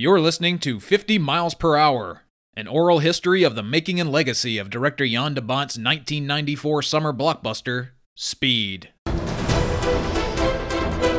You're 0.00 0.18
listening 0.18 0.58
to 0.60 0.80
50 0.80 1.18
Miles 1.18 1.52
Per 1.52 1.76
Hour, 1.76 2.22
an 2.56 2.66
oral 2.66 3.00
history 3.00 3.42
of 3.42 3.54
the 3.54 3.62
making 3.62 4.00
and 4.00 4.10
legacy 4.10 4.56
of 4.56 4.70
director 4.70 5.06
Jan 5.06 5.34
de 5.34 5.42
Bont's 5.42 5.76
1994 5.76 6.80
summer 6.80 7.12
blockbuster, 7.12 7.90
Speed. 8.14 8.88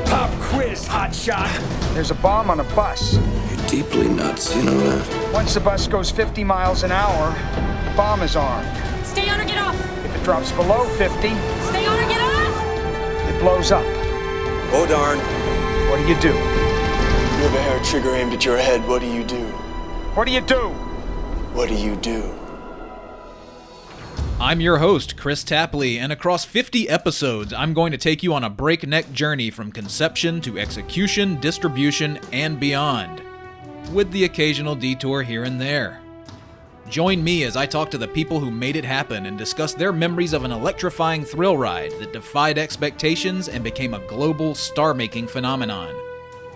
Pop 0.07 0.31
quiz, 0.41 0.88
hotshot. 0.88 1.94
There's 1.94 2.09
a 2.09 2.15
bomb 2.15 2.49
on 2.49 2.59
a 2.59 2.63
bus. 2.73 3.17
You're 3.17 3.67
deeply 3.70 4.09
nuts, 4.09 4.55
you 4.55 4.64
know 4.64 4.80
that? 4.80 5.32
Once 5.32 5.54
the 5.54 5.59
bus 5.59 5.88
goes 5.88 6.09
50 6.09 6.43
miles 6.43 6.82
an 6.82 6.91
hour, 6.91 7.29
the 7.88 7.95
bomb 7.95 8.23
is 8.23 8.36
armed. 8.36 8.68
Stay 9.05 9.29
on 9.29 9.39
or 9.39 9.45
get 9.45 9.59
off! 9.59 9.79
If 10.05 10.16
it 10.16 10.23
drops 10.23 10.52
below 10.54 10.86
50, 10.98 11.18
Stay 11.20 11.86
on 11.86 12.00
or 12.00 12.09
get 12.09 12.20
off! 12.20 13.29
it 13.29 13.39
blows 13.39 13.71
up. 13.71 13.86
Oh, 14.73 14.88
darn. 14.89 15.20
What 15.91 15.98
do 15.98 16.07
you 16.11 16.20
do? 16.20 16.71
You 17.42 17.48
have 17.48 17.55
a 17.55 17.64
hair 17.64 17.84
trigger 17.84 18.14
aimed 18.14 18.34
at 18.34 18.46
your 18.46 18.57
head. 18.57 18.88
What 18.88 19.02
do 19.02 19.07
you 19.07 19.24
do? 19.24 19.44
What 20.14 20.28
do 20.28 20.32
you 20.32 20.42
do? 20.42 20.70
What 21.56 21.70
do 21.70 21.74
you 21.74 21.96
do? 21.96 22.32
I'm 24.39 24.61
your 24.61 24.78
host, 24.78 25.18
Kris 25.18 25.43
Tapley, 25.43 25.98
and 25.98 26.12
across 26.12 26.46
50 26.46 26.88
episodes, 26.88 27.51
I'm 27.51 27.74
going 27.74 27.93
to 27.93 27.98
take 27.98 28.21
you 28.21 28.36
on 28.36 28.43
a 28.43 28.50
breakneck 28.51 29.12
journey 29.12 29.50
from 29.50 29.71
conception 29.71 30.39
to 30.42 30.60
execution, 30.60 31.39
distribution, 31.39 32.20
and 32.31 32.59
beyond, 32.59 33.23
with 33.92 34.12
the 34.12 34.26
occasional 34.26 34.76
detour 34.76 35.23
here 35.23 35.44
and 35.44 35.59
there. 35.59 36.00
Join 36.89 37.23
me 37.23 37.45
as 37.45 37.58
I 37.58 37.66
talk 37.66 37.89
to 37.89 37.98
the 37.98 38.08
people 38.08 38.39
who 38.39 38.52
made 38.52 38.76
it 38.76 38.86
happen 38.86 39.26
and 39.26 39.36
discuss 39.36 39.73
their 39.73 39.92
memories 39.92 40.34
of 40.34 40.44
an 40.44 40.52
electrifying 40.52 41.26
thrill 41.26 41.58
ride 41.58 41.94
that 41.94 42.14
defied 42.14 42.59
expectations 42.59 43.50
and 43.50 43.64
became 43.64 43.95
a 43.95 44.08
global 44.08 44.53
star 44.53 44.94
making 44.94 45.26
phenomenon. 45.26 46.11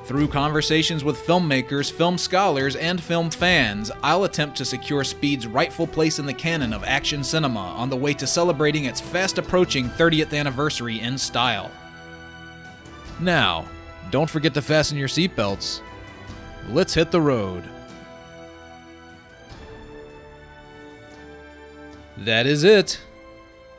Through 0.05 0.27
conversations 0.27 1.03
with 1.03 1.25
filmmakers, 1.25 1.91
film 1.91 2.19
scholars, 2.19 2.75
and 2.75 3.01
film 3.01 3.31
fans, 3.31 3.89
I'll 4.03 4.25
attempt 4.25 4.55
to 4.57 4.65
secure 4.65 5.03
Speed's 5.03 5.47
rightful 5.47 5.87
place 5.87 6.19
in 6.19 6.27
the 6.27 6.33
canon 6.33 6.73
of 6.73 6.83
action 6.83 7.23
cinema 7.23 7.59
on 7.59 7.89
the 7.89 7.95
way 7.95 8.13
to 8.13 8.27
celebrating 8.27 8.85
its 8.85 9.01
fast 9.01 9.39
approaching 9.39 9.89
30th 9.89 10.31
anniversary 10.31 10.99
in 10.99 11.17
style. 11.17 11.71
Now, 13.19 13.65
don't 14.11 14.29
forget 14.29 14.53
to 14.53 14.61
fasten 14.61 14.95
your 14.95 15.07
seatbelts. 15.07 15.81
Let's 16.69 16.93
hit 16.93 17.09
the 17.09 17.21
road. 17.21 17.63
That 22.17 22.45
is 22.45 22.63
it. 22.63 23.01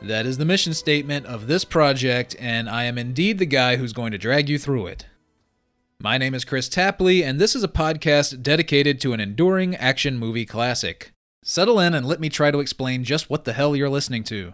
That 0.01 0.25
is 0.25 0.37
the 0.37 0.43
mission 0.43 0.73
statement 0.73 1.25
of 1.25 1.47
this 1.47 1.63
project, 1.63 2.35
and 2.37 2.69
I 2.69 2.83
am 2.83 2.97
indeed 2.97 3.39
the 3.39 3.45
guy 3.45 3.77
who's 3.77 3.93
going 3.93 4.11
to 4.11 4.17
drag 4.17 4.49
you 4.49 4.59
through 4.59 4.87
it. 4.87 5.05
My 5.99 6.19
name 6.19 6.35
is 6.35 6.45
Kris 6.45 6.69
Tapley, 6.69 7.23
and 7.23 7.39
this 7.39 7.55
is 7.55 7.63
a 7.63 7.67
podcast 7.67 8.43
dedicated 8.43 9.01
to 9.01 9.13
an 9.13 9.19
enduring 9.19 9.75
action 9.77 10.19
movie 10.19 10.45
classic. 10.45 11.11
Settle 11.43 11.79
in 11.79 11.95
and 11.95 12.05
let 12.05 12.19
me 12.19 12.29
try 12.29 12.51
to 12.51 12.59
explain 12.59 13.03
just 13.03 13.31
what 13.31 13.45
the 13.45 13.53
hell 13.53 13.75
you're 13.75 13.89
listening 13.89 14.23
to. 14.25 14.53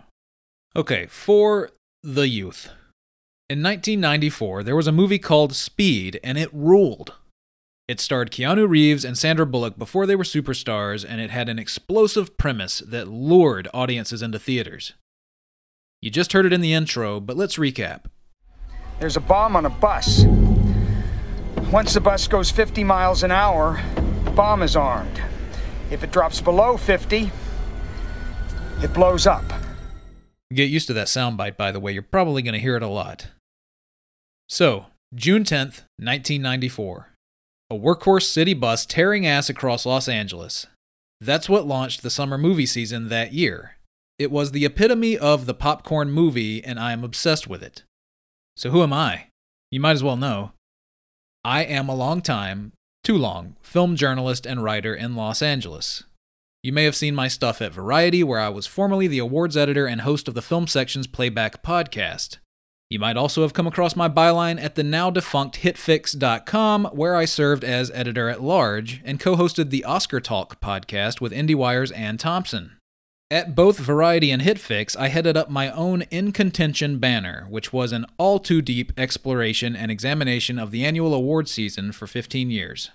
Okay, 0.73 1.05
for 1.07 1.71
the 2.01 2.29
youth. 2.29 2.69
In 3.49 3.61
1994, 3.61 4.63
there 4.63 4.75
was 4.77 4.87
a 4.87 4.93
movie 4.93 5.19
called 5.19 5.53
Speed, 5.53 6.17
and 6.23 6.37
it 6.37 6.49
ruled. 6.53 7.15
It 7.89 7.99
starred 7.99 8.31
Keanu 8.31 8.65
Reeves 8.69 9.03
and 9.03 9.17
Sandra 9.17 9.45
Bullock 9.45 9.77
before 9.77 10.05
they 10.05 10.15
were 10.15 10.23
superstars, 10.23 11.05
and 11.05 11.19
it 11.19 11.29
had 11.29 11.49
an 11.49 11.59
explosive 11.59 12.37
premise 12.37 12.79
that 12.79 13.09
lured 13.09 13.67
audiences 13.73 14.21
into 14.21 14.39
theaters. 14.39 14.93
You 16.01 16.09
just 16.09 16.31
heard 16.31 16.45
it 16.45 16.53
in 16.53 16.61
the 16.61 16.73
intro, 16.73 17.19
but 17.19 17.35
let's 17.35 17.57
recap. 17.57 18.05
There's 19.01 19.17
a 19.17 19.21
bomb 19.21 19.57
on 19.57 19.65
a 19.65 19.69
bus. 19.69 20.23
Once 21.73 21.95
the 21.95 21.99
bus 21.99 22.27
goes 22.27 22.51
50 22.51 22.83
miles 22.83 23.23
an 23.23 23.31
hour, 23.31 23.81
the 24.25 24.29
bomb 24.29 24.61
is 24.61 24.75
armed. 24.75 25.19
If 25.89 26.03
it 26.03 26.11
drops 26.11 26.39
below 26.39 26.77
50, 26.77 27.31
it 28.83 28.93
blows 28.93 29.25
up. 29.25 29.43
Get 30.53 30.69
used 30.69 30.85
to 30.85 30.93
that 30.93 31.07
soundbite, 31.07 31.57
by 31.57 31.71
the 31.71 31.79
way, 31.79 31.91
you're 31.91 32.03
probably 32.03 32.43
going 32.43 32.53
to 32.53 32.59
hear 32.59 32.77
it 32.77 32.83
a 32.83 32.87
lot. 32.87 33.29
So, 34.47 34.85
June 35.15 35.43
10th, 35.43 35.81
1994. 35.97 37.07
A 37.71 37.75
workhorse 37.75 38.25
city 38.25 38.53
bus 38.53 38.85
tearing 38.85 39.25
ass 39.25 39.49
across 39.49 39.83
Los 39.83 40.07
Angeles. 40.07 40.67
That's 41.19 41.49
what 41.49 41.65
launched 41.65 42.03
the 42.03 42.11
summer 42.11 42.37
movie 42.37 42.67
season 42.67 43.09
that 43.09 43.33
year. 43.33 43.77
It 44.19 44.29
was 44.29 44.51
the 44.51 44.63
epitome 44.63 45.17
of 45.17 45.47
the 45.47 45.55
popcorn 45.55 46.11
movie, 46.11 46.63
and 46.63 46.79
I 46.79 46.91
am 46.91 47.03
obsessed 47.03 47.47
with 47.47 47.63
it. 47.63 47.81
So, 48.55 48.69
who 48.69 48.83
am 48.83 48.93
I? 48.93 49.29
You 49.71 49.79
might 49.79 49.93
as 49.93 50.03
well 50.03 50.17
know. 50.17 50.51
I 51.45 51.63
am 51.63 51.89
a 51.89 51.95
long 51.95 52.21
time, 52.21 52.71
too 53.03 53.17
long, 53.17 53.57
film 53.61 53.97
journalist 53.97 54.45
and 54.45 54.63
writer 54.63 54.95
in 54.95 55.17
Los 55.17 55.41
Angeles. 55.41 56.03
You 56.61 56.71
may 56.71 56.85
have 56.85 56.95
seen 56.95 57.13
my 57.13 57.27
stuff 57.27 57.61
at 57.61 57.73
Variety, 57.73 58.23
where 58.23 58.39
I 58.39 58.47
was 58.47 58.65
formerly 58.65 59.07
the 59.07 59.19
awards 59.19 59.57
editor 59.57 59.85
and 59.85 60.01
host 60.01 60.29
of 60.29 60.35
the 60.35 60.41
film 60.41 60.67
section's 60.67 61.05
playback 61.05 61.61
podcast. 61.61 62.37
You 62.89 62.99
might 62.99 63.17
also 63.17 63.41
have 63.41 63.53
come 63.53 63.67
across 63.67 63.93
my 63.93 64.07
byline 64.07 64.61
at 64.63 64.75
the 64.75 64.83
now 64.83 65.09
defunct 65.09 65.63
hitfix.com, 65.63 66.85
where 66.93 67.17
I 67.17 67.25
served 67.25 67.65
as 67.65 67.91
editor 67.91 68.29
at 68.29 68.41
large 68.41 69.01
and 69.03 69.19
co 69.19 69.35
hosted 69.35 69.69
the 69.69 69.83
Oscar 69.83 70.21
Talk 70.21 70.61
podcast 70.61 71.19
with 71.19 71.33
IndieWire's 71.33 71.91
Anne 71.91 72.17
Thompson. 72.17 72.77
At 73.33 73.55
both 73.55 73.79
Variety 73.79 74.29
and 74.29 74.43
HitFix, 74.43 74.95
I 74.95 75.07
headed 75.07 75.35
up 75.35 75.49
my 75.49 75.71
own 75.71 76.03
In 76.11 76.31
Contention 76.31 76.99
banner, 76.99 77.47
which 77.49 77.73
was 77.73 77.91
an 77.91 78.05
all 78.19 78.37
too 78.37 78.61
deep 78.61 78.93
exploration 78.95 79.75
and 79.75 79.89
examination 79.89 80.59
of 80.59 80.69
the 80.69 80.85
annual 80.85 81.15
award 81.15 81.49
season 81.49 81.93
for 81.93 82.05
15 82.05 82.51
years. 82.51 82.91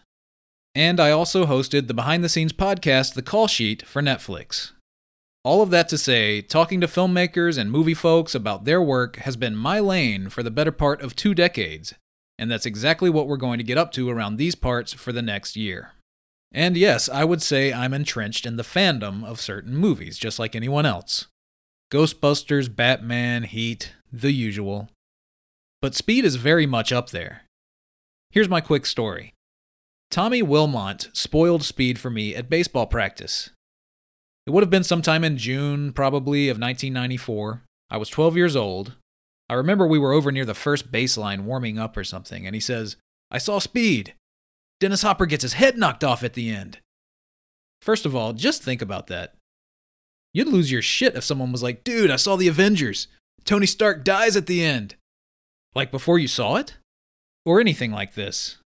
And 0.76 1.00
I 1.00 1.10
also 1.10 1.44
hosted 1.44 1.88
the 1.88 1.92
behind 1.92 2.22
the 2.22 2.28
scenes 2.28 2.52
podcast, 2.52 3.14
The 3.14 3.22
Call 3.22 3.48
Sheet, 3.48 3.84
for 3.84 4.00
Netflix. 4.00 4.70
All 5.42 5.60
of 5.60 5.70
that 5.70 5.88
to 5.88 5.98
say, 5.98 6.40
talking 6.40 6.80
to 6.82 6.86
filmmakers 6.86 7.58
and 7.58 7.72
movie 7.72 7.92
folks 7.92 8.32
about 8.32 8.64
their 8.64 8.80
work 8.80 9.16
has 9.16 9.36
been 9.36 9.56
my 9.56 9.80
lane 9.80 10.28
for 10.28 10.44
the 10.44 10.52
better 10.52 10.70
part 10.70 11.02
of 11.02 11.16
two 11.16 11.34
decades, 11.34 11.94
and 12.38 12.48
that's 12.48 12.64
exactly 12.64 13.10
what 13.10 13.26
we're 13.26 13.38
going 13.38 13.58
to 13.58 13.64
get 13.64 13.76
up 13.76 13.90
to 13.90 14.08
around 14.08 14.36
these 14.36 14.54
parts 14.54 14.92
for 14.92 15.10
the 15.10 15.20
next 15.20 15.56
year. 15.56 15.94
And 16.52 16.76
yes, 16.76 17.08
I 17.08 17.24
would 17.24 17.42
say 17.42 17.72
I'm 17.72 17.92
entrenched 17.92 18.46
in 18.46 18.56
the 18.56 18.62
fandom 18.62 19.24
of 19.24 19.40
certain 19.40 19.76
movies, 19.76 20.18
just 20.18 20.38
like 20.38 20.56
anyone 20.56 20.86
else 20.86 21.26
Ghostbusters, 21.90 22.74
Batman, 22.74 23.44
Heat, 23.44 23.94
the 24.12 24.32
usual. 24.32 24.88
But 25.80 25.94
Speed 25.94 26.24
is 26.24 26.36
very 26.36 26.66
much 26.66 26.92
up 26.92 27.10
there. 27.10 27.42
Here's 28.30 28.48
my 28.48 28.60
quick 28.60 28.84
story 28.84 29.34
Tommy 30.10 30.42
Wilmont 30.42 31.14
spoiled 31.16 31.62
Speed 31.62 31.98
for 31.98 32.10
me 32.10 32.34
at 32.34 32.50
baseball 32.50 32.86
practice. 32.86 33.50
It 34.46 34.50
would 34.50 34.62
have 34.62 34.70
been 34.70 34.84
sometime 34.84 35.24
in 35.24 35.36
June, 35.36 35.92
probably, 35.92 36.48
of 36.48 36.56
1994. 36.56 37.62
I 37.90 37.96
was 37.98 38.08
12 38.08 38.36
years 38.36 38.56
old. 38.56 38.94
I 39.50 39.54
remember 39.54 39.86
we 39.86 39.98
were 39.98 40.12
over 40.12 40.32
near 40.32 40.44
the 40.44 40.54
first 40.54 40.90
baseline 40.90 41.42
warming 41.42 41.78
up 41.78 41.96
or 41.96 42.04
something, 42.04 42.46
and 42.46 42.54
he 42.54 42.60
says, 42.60 42.96
I 43.30 43.38
saw 43.38 43.58
Speed. 43.58 44.14
Dennis 44.80 45.02
Hopper 45.02 45.26
gets 45.26 45.42
his 45.42 45.54
head 45.54 45.76
knocked 45.76 46.04
off 46.04 46.22
at 46.22 46.34
the 46.34 46.50
end. 46.50 46.78
First 47.82 48.06
of 48.06 48.14
all, 48.14 48.32
just 48.32 48.62
think 48.62 48.82
about 48.82 49.06
that. 49.08 49.34
You'd 50.32 50.48
lose 50.48 50.70
your 50.70 50.82
shit 50.82 51.16
if 51.16 51.24
someone 51.24 51.52
was 51.52 51.62
like, 51.62 51.84
dude, 51.84 52.10
I 52.10 52.16
saw 52.16 52.36
the 52.36 52.48
Avengers. 52.48 53.08
Tony 53.44 53.66
Stark 53.66 54.04
dies 54.04 54.36
at 54.36 54.46
the 54.46 54.62
end. 54.62 54.94
Like 55.74 55.90
before 55.90 56.18
you 56.18 56.28
saw 56.28 56.56
it? 56.56 56.76
Or 57.44 57.60
anything 57.60 57.92
like 57.92 58.14
this. 58.14 58.58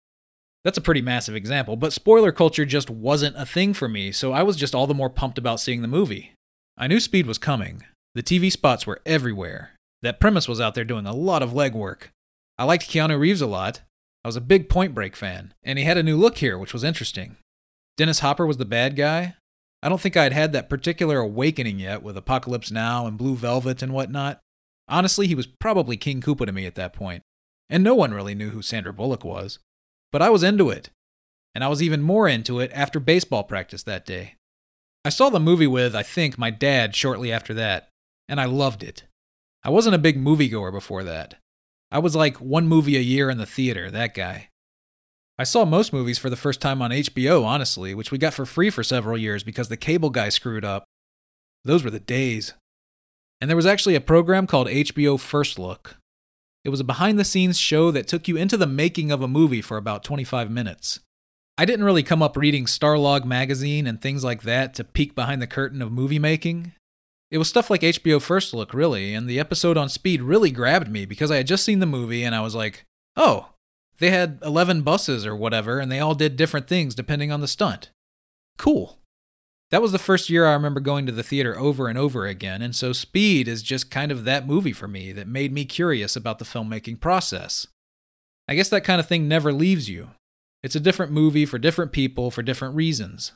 That's 0.63 0.77
a 0.77 0.81
pretty 0.81 1.01
massive 1.01 1.35
example, 1.35 1.75
but 1.75 1.93
spoiler 1.93 2.31
culture 2.31 2.65
just 2.65 2.89
wasn't 2.89 3.35
a 3.35 3.45
thing 3.45 3.73
for 3.73 3.87
me, 3.87 4.11
so 4.11 4.31
I 4.31 4.43
was 4.43 4.55
just 4.55 4.75
all 4.75 4.85
the 4.85 4.93
more 4.93 5.09
pumped 5.09 5.37
about 5.37 5.59
seeing 5.59 5.81
the 5.81 5.87
movie. 5.87 6.33
I 6.77 6.87
knew 6.87 6.99
Speed 6.99 7.25
was 7.25 7.37
coming. 7.37 7.83
The 8.13 8.23
TV 8.23 8.51
spots 8.51 8.85
were 8.85 9.01
everywhere. 9.05 9.71
That 10.01 10.19
premise 10.19 10.47
was 10.47 10.61
out 10.61 10.75
there 10.75 10.83
doing 10.83 11.05
a 11.05 11.15
lot 11.15 11.41
of 11.41 11.51
legwork. 11.51 12.09
I 12.57 12.65
liked 12.65 12.89
Keanu 12.89 13.19
Reeves 13.19 13.41
a 13.41 13.47
lot. 13.47 13.81
I 14.23 14.27
was 14.27 14.35
a 14.35 14.41
big 14.41 14.69
Point 14.69 14.93
Break 14.93 15.15
fan, 15.15 15.53
and 15.63 15.79
he 15.79 15.85
had 15.85 15.97
a 15.97 16.03
new 16.03 16.15
look 16.15 16.37
here, 16.37 16.57
which 16.57 16.73
was 16.73 16.83
interesting. 16.83 17.37
Dennis 17.97 18.19
Hopper 18.19 18.45
was 18.45 18.57
the 18.57 18.65
bad 18.65 18.95
guy. 18.95 19.35
I 19.83 19.89
don't 19.89 19.99
think 19.99 20.15
I'd 20.15 20.33
had 20.33 20.53
that 20.53 20.69
particular 20.69 21.19
awakening 21.19 21.79
yet 21.79 22.03
with 22.03 22.15
Apocalypse 22.15 22.69
Now 22.69 23.07
and 23.07 23.17
Blue 23.17 23.35
Velvet 23.35 23.81
and 23.81 23.93
whatnot. 23.93 24.39
Honestly, 24.87 25.25
he 25.25 25.35
was 25.35 25.47
probably 25.47 25.97
King 25.97 26.21
Koopa 26.21 26.45
to 26.45 26.51
me 26.51 26.65
at 26.65 26.75
that 26.75 26.93
point, 26.93 27.23
and 27.69 27.83
no 27.83 27.95
one 27.95 28.13
really 28.13 28.35
knew 28.35 28.51
who 28.51 28.61
Sandra 28.61 28.93
Bullock 28.93 29.23
was. 29.23 29.57
But 30.11 30.21
I 30.21 30.29
was 30.29 30.43
into 30.43 30.69
it, 30.69 30.89
and 31.55 31.63
I 31.63 31.67
was 31.67 31.81
even 31.81 32.01
more 32.01 32.27
into 32.27 32.59
it 32.59 32.71
after 32.73 32.99
baseball 32.99 33.43
practice 33.43 33.83
that 33.83 34.05
day. 34.05 34.35
I 35.03 35.09
saw 35.09 35.29
the 35.29 35.39
movie 35.39 35.67
with, 35.67 35.95
I 35.95 36.03
think, 36.03 36.37
my 36.37 36.51
dad 36.51 36.95
shortly 36.95 37.31
after 37.31 37.53
that, 37.55 37.89
and 38.29 38.39
I 38.39 38.45
loved 38.45 38.83
it. 38.83 39.03
I 39.63 39.69
wasn't 39.71 39.95
a 39.95 39.99
big 39.99 40.17
moviegoer 40.17 40.71
before 40.71 41.03
that. 41.05 41.35
I 41.91 41.99
was 41.99 42.15
like 42.15 42.37
one 42.37 42.67
movie 42.67 42.95
a 42.95 43.01
year 43.01 43.29
in 43.29 43.37
the 43.37 43.45
theater, 43.45 43.91
that 43.91 44.13
guy. 44.13 44.47
I 45.37 45.43
saw 45.43 45.65
most 45.65 45.91
movies 45.91 46.17
for 46.17 46.29
the 46.29 46.35
first 46.35 46.61
time 46.61 46.81
on 46.81 46.91
HBO, 46.91 47.43
honestly, 47.43 47.93
which 47.93 48.11
we 48.11 48.17
got 48.17 48.33
for 48.33 48.45
free 48.45 48.69
for 48.69 48.83
several 48.83 49.17
years 49.17 49.43
because 49.43 49.69
the 49.69 49.77
cable 49.77 50.09
guy 50.09 50.29
screwed 50.29 50.63
up. 50.63 50.85
Those 51.65 51.83
were 51.83 51.89
the 51.89 51.99
days. 51.99 52.53
And 53.41 53.49
there 53.49 53.57
was 53.57 53.65
actually 53.65 53.95
a 53.95 54.01
program 54.01 54.47
called 54.47 54.67
HBO 54.67 55.19
First 55.19 55.57
Look. 55.57 55.97
It 56.63 56.69
was 56.69 56.79
a 56.79 56.85
behind 56.85 57.17
the 57.17 57.25
scenes 57.25 57.59
show 57.59 57.89
that 57.91 58.07
took 58.07 58.27
you 58.27 58.37
into 58.37 58.55
the 58.55 58.67
making 58.67 59.11
of 59.11 59.21
a 59.21 59.27
movie 59.27 59.61
for 59.61 59.77
about 59.77 60.03
25 60.03 60.51
minutes. 60.51 60.99
I 61.57 61.65
didn't 61.65 61.85
really 61.85 62.03
come 62.03 62.21
up 62.21 62.37
reading 62.37 62.65
Starlog 62.65 63.25
magazine 63.25 63.87
and 63.87 63.99
things 63.99 64.23
like 64.23 64.43
that 64.43 64.73
to 64.75 64.83
peek 64.83 65.15
behind 65.15 65.41
the 65.41 65.47
curtain 65.47 65.81
of 65.81 65.91
movie 65.91 66.19
making. 66.19 66.73
It 67.31 67.37
was 67.37 67.47
stuff 67.47 67.69
like 67.69 67.81
HBO 67.81 68.21
First 68.21 68.53
Look, 68.53 68.73
really, 68.73 69.15
and 69.15 69.27
the 69.27 69.39
episode 69.39 69.77
on 69.77 69.87
Speed 69.87 70.21
really 70.21 70.51
grabbed 70.51 70.91
me 70.91 71.05
because 71.05 71.31
I 71.31 71.37
had 71.37 71.47
just 71.47 71.63
seen 71.63 71.79
the 71.79 71.85
movie 71.85 72.23
and 72.23 72.35
I 72.35 72.41
was 72.41 72.53
like, 72.53 72.85
oh, 73.15 73.51
they 73.99 74.09
had 74.09 74.39
11 74.43 74.81
buses 74.81 75.25
or 75.25 75.35
whatever, 75.35 75.79
and 75.79 75.89
they 75.89 75.99
all 75.99 76.13
did 76.13 76.35
different 76.35 76.67
things 76.67 76.93
depending 76.93 77.31
on 77.31 77.39
the 77.39 77.47
stunt. 77.47 77.91
Cool. 78.57 78.97
That 79.69 79.81
was 79.81 79.93
the 79.93 79.99
first 79.99 80.29
year 80.29 80.45
I 80.45 80.53
remember 80.53 80.81
going 80.81 81.05
to 81.05 81.13
the 81.13 81.23
theater 81.23 81.57
over 81.57 81.87
and 81.87 81.97
over 81.97 82.25
again, 82.25 82.61
and 82.61 82.75
so 82.75 82.91
Speed 82.91 83.47
is 83.47 83.63
just 83.63 83.89
kind 83.89 84.11
of 84.11 84.25
that 84.25 84.45
movie 84.45 84.73
for 84.73 84.89
me 84.89 85.13
that 85.13 85.27
made 85.27 85.53
me 85.53 85.63
curious 85.63 86.17
about 86.17 86.39
the 86.39 86.45
filmmaking 86.45 86.99
process. 86.99 87.67
I 88.49 88.55
guess 88.55 88.67
that 88.67 88.83
kind 88.83 88.99
of 88.99 89.07
thing 89.07 89.29
never 89.29 89.53
leaves 89.53 89.89
you. 89.89 90.09
It's 90.61 90.75
a 90.75 90.81
different 90.81 91.13
movie 91.13 91.45
for 91.45 91.57
different 91.57 91.93
people 91.93 92.29
for 92.29 92.43
different 92.43 92.75
reasons. 92.75 93.31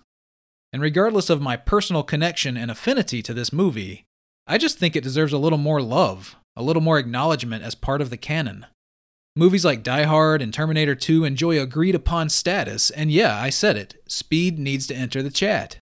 And 0.75 0.81
regardless 0.81 1.29
of 1.29 1.41
my 1.41 1.55
personal 1.55 2.03
connection 2.03 2.57
and 2.57 2.69
affinity 2.69 3.21
to 3.21 3.33
this 3.33 3.53
movie, 3.53 4.03
I 4.45 4.57
just 4.57 4.77
think 4.77 4.93
it 4.93 5.05
deserves 5.05 5.31
a 5.31 5.37
little 5.37 5.57
more 5.57 5.81
love, 5.81 6.35
a 6.53 6.61
little 6.61 6.81
more 6.81 6.99
acknowledgement 6.99 7.63
as 7.63 7.75
part 7.75 8.01
of 8.01 8.09
the 8.09 8.17
canon. 8.17 8.65
Movies 9.37 9.63
like 9.63 9.83
Die 9.83 10.03
Hard 10.03 10.41
and 10.41 10.53
Terminator 10.53 10.93
2 10.93 11.23
enjoy 11.23 11.61
agreed 11.61 11.95
upon 11.95 12.27
status, 12.27 12.89
and 12.89 13.09
yeah, 13.09 13.41
I 13.41 13.51
said 13.51 13.77
it, 13.77 14.03
Speed 14.09 14.59
needs 14.59 14.85
to 14.87 14.95
enter 14.97 15.23
the 15.23 15.29
chat. 15.29 15.77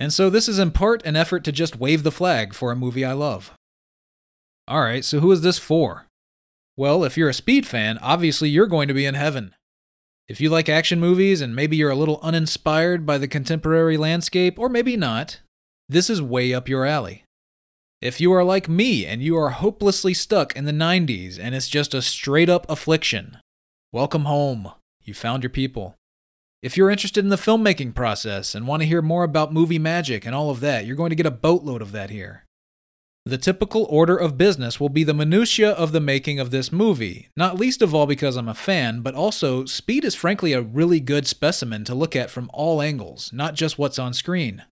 And 0.00 0.12
so 0.12 0.28
this 0.28 0.48
is 0.48 0.58
in 0.58 0.72
part 0.72 1.06
an 1.06 1.14
effort 1.14 1.44
to 1.44 1.52
just 1.52 1.78
wave 1.78 2.02
the 2.02 2.10
flag 2.10 2.52
for 2.52 2.72
a 2.72 2.76
movie 2.76 3.04
I 3.04 3.12
love. 3.12 3.52
Alright, 4.68 5.04
so 5.04 5.20
who 5.20 5.30
is 5.30 5.42
this 5.42 5.60
for? 5.60 6.06
Well, 6.76 7.04
if 7.04 7.16
you're 7.16 7.28
a 7.28 7.32
Speed 7.32 7.64
fan, 7.64 7.98
obviously 7.98 8.48
you're 8.48 8.66
going 8.66 8.88
to 8.88 8.94
be 8.94 9.06
in 9.06 9.14
heaven. 9.14 9.54
If 10.26 10.40
you 10.40 10.48
like 10.48 10.70
action 10.70 11.00
movies 11.00 11.42
and 11.42 11.54
maybe 11.54 11.76
you're 11.76 11.90
a 11.90 11.96
little 11.96 12.18
uninspired 12.22 13.04
by 13.04 13.18
the 13.18 13.28
contemporary 13.28 13.98
landscape, 13.98 14.58
or 14.58 14.70
maybe 14.70 14.96
not, 14.96 15.40
this 15.86 16.08
is 16.08 16.22
way 16.22 16.54
up 16.54 16.66
your 16.66 16.86
alley. 16.86 17.24
If 18.00 18.22
you 18.22 18.32
are 18.32 18.44
like 18.44 18.66
me 18.66 19.04
and 19.04 19.22
you 19.22 19.36
are 19.36 19.50
hopelessly 19.50 20.14
stuck 20.14 20.56
in 20.56 20.64
the 20.64 20.72
90s 20.72 21.38
and 21.38 21.54
it's 21.54 21.68
just 21.68 21.92
a 21.92 22.00
straight 22.00 22.48
up 22.48 22.64
affliction, 22.70 23.36
welcome 23.92 24.24
home. 24.24 24.72
You 25.02 25.12
found 25.12 25.42
your 25.42 25.50
people. 25.50 25.94
If 26.62 26.78
you're 26.78 26.88
interested 26.88 27.22
in 27.22 27.28
the 27.28 27.36
filmmaking 27.36 27.94
process 27.94 28.54
and 28.54 28.66
want 28.66 28.80
to 28.80 28.88
hear 28.88 29.02
more 29.02 29.24
about 29.24 29.52
movie 29.52 29.78
magic 29.78 30.24
and 30.24 30.34
all 30.34 30.48
of 30.48 30.60
that, 30.60 30.86
you're 30.86 30.96
going 30.96 31.10
to 31.10 31.16
get 31.16 31.26
a 31.26 31.30
boatload 31.30 31.82
of 31.82 31.92
that 31.92 32.08
here. 32.08 32.43
The 33.26 33.38
typical 33.38 33.86
order 33.88 34.16
of 34.16 34.36
business 34.36 34.78
will 34.78 34.90
be 34.90 35.02
the 35.02 35.14
minutiae 35.14 35.70
of 35.70 35.92
the 35.92 36.00
making 36.00 36.38
of 36.38 36.50
this 36.50 36.70
movie, 36.70 37.28
not 37.36 37.58
least 37.58 37.80
of 37.80 37.94
all 37.94 38.06
because 38.06 38.36
I'm 38.36 38.48
a 38.48 38.54
fan, 38.54 39.00
but 39.00 39.14
also 39.14 39.64
Speed 39.64 40.04
is 40.04 40.14
frankly 40.14 40.52
a 40.52 40.60
really 40.60 41.00
good 41.00 41.26
specimen 41.26 41.84
to 41.84 41.94
look 41.94 42.14
at 42.14 42.30
from 42.30 42.50
all 42.52 42.82
angles, 42.82 43.32
not 43.32 43.54
just 43.54 43.78
what's 43.78 43.98
on 43.98 44.12
screen. 44.12 44.64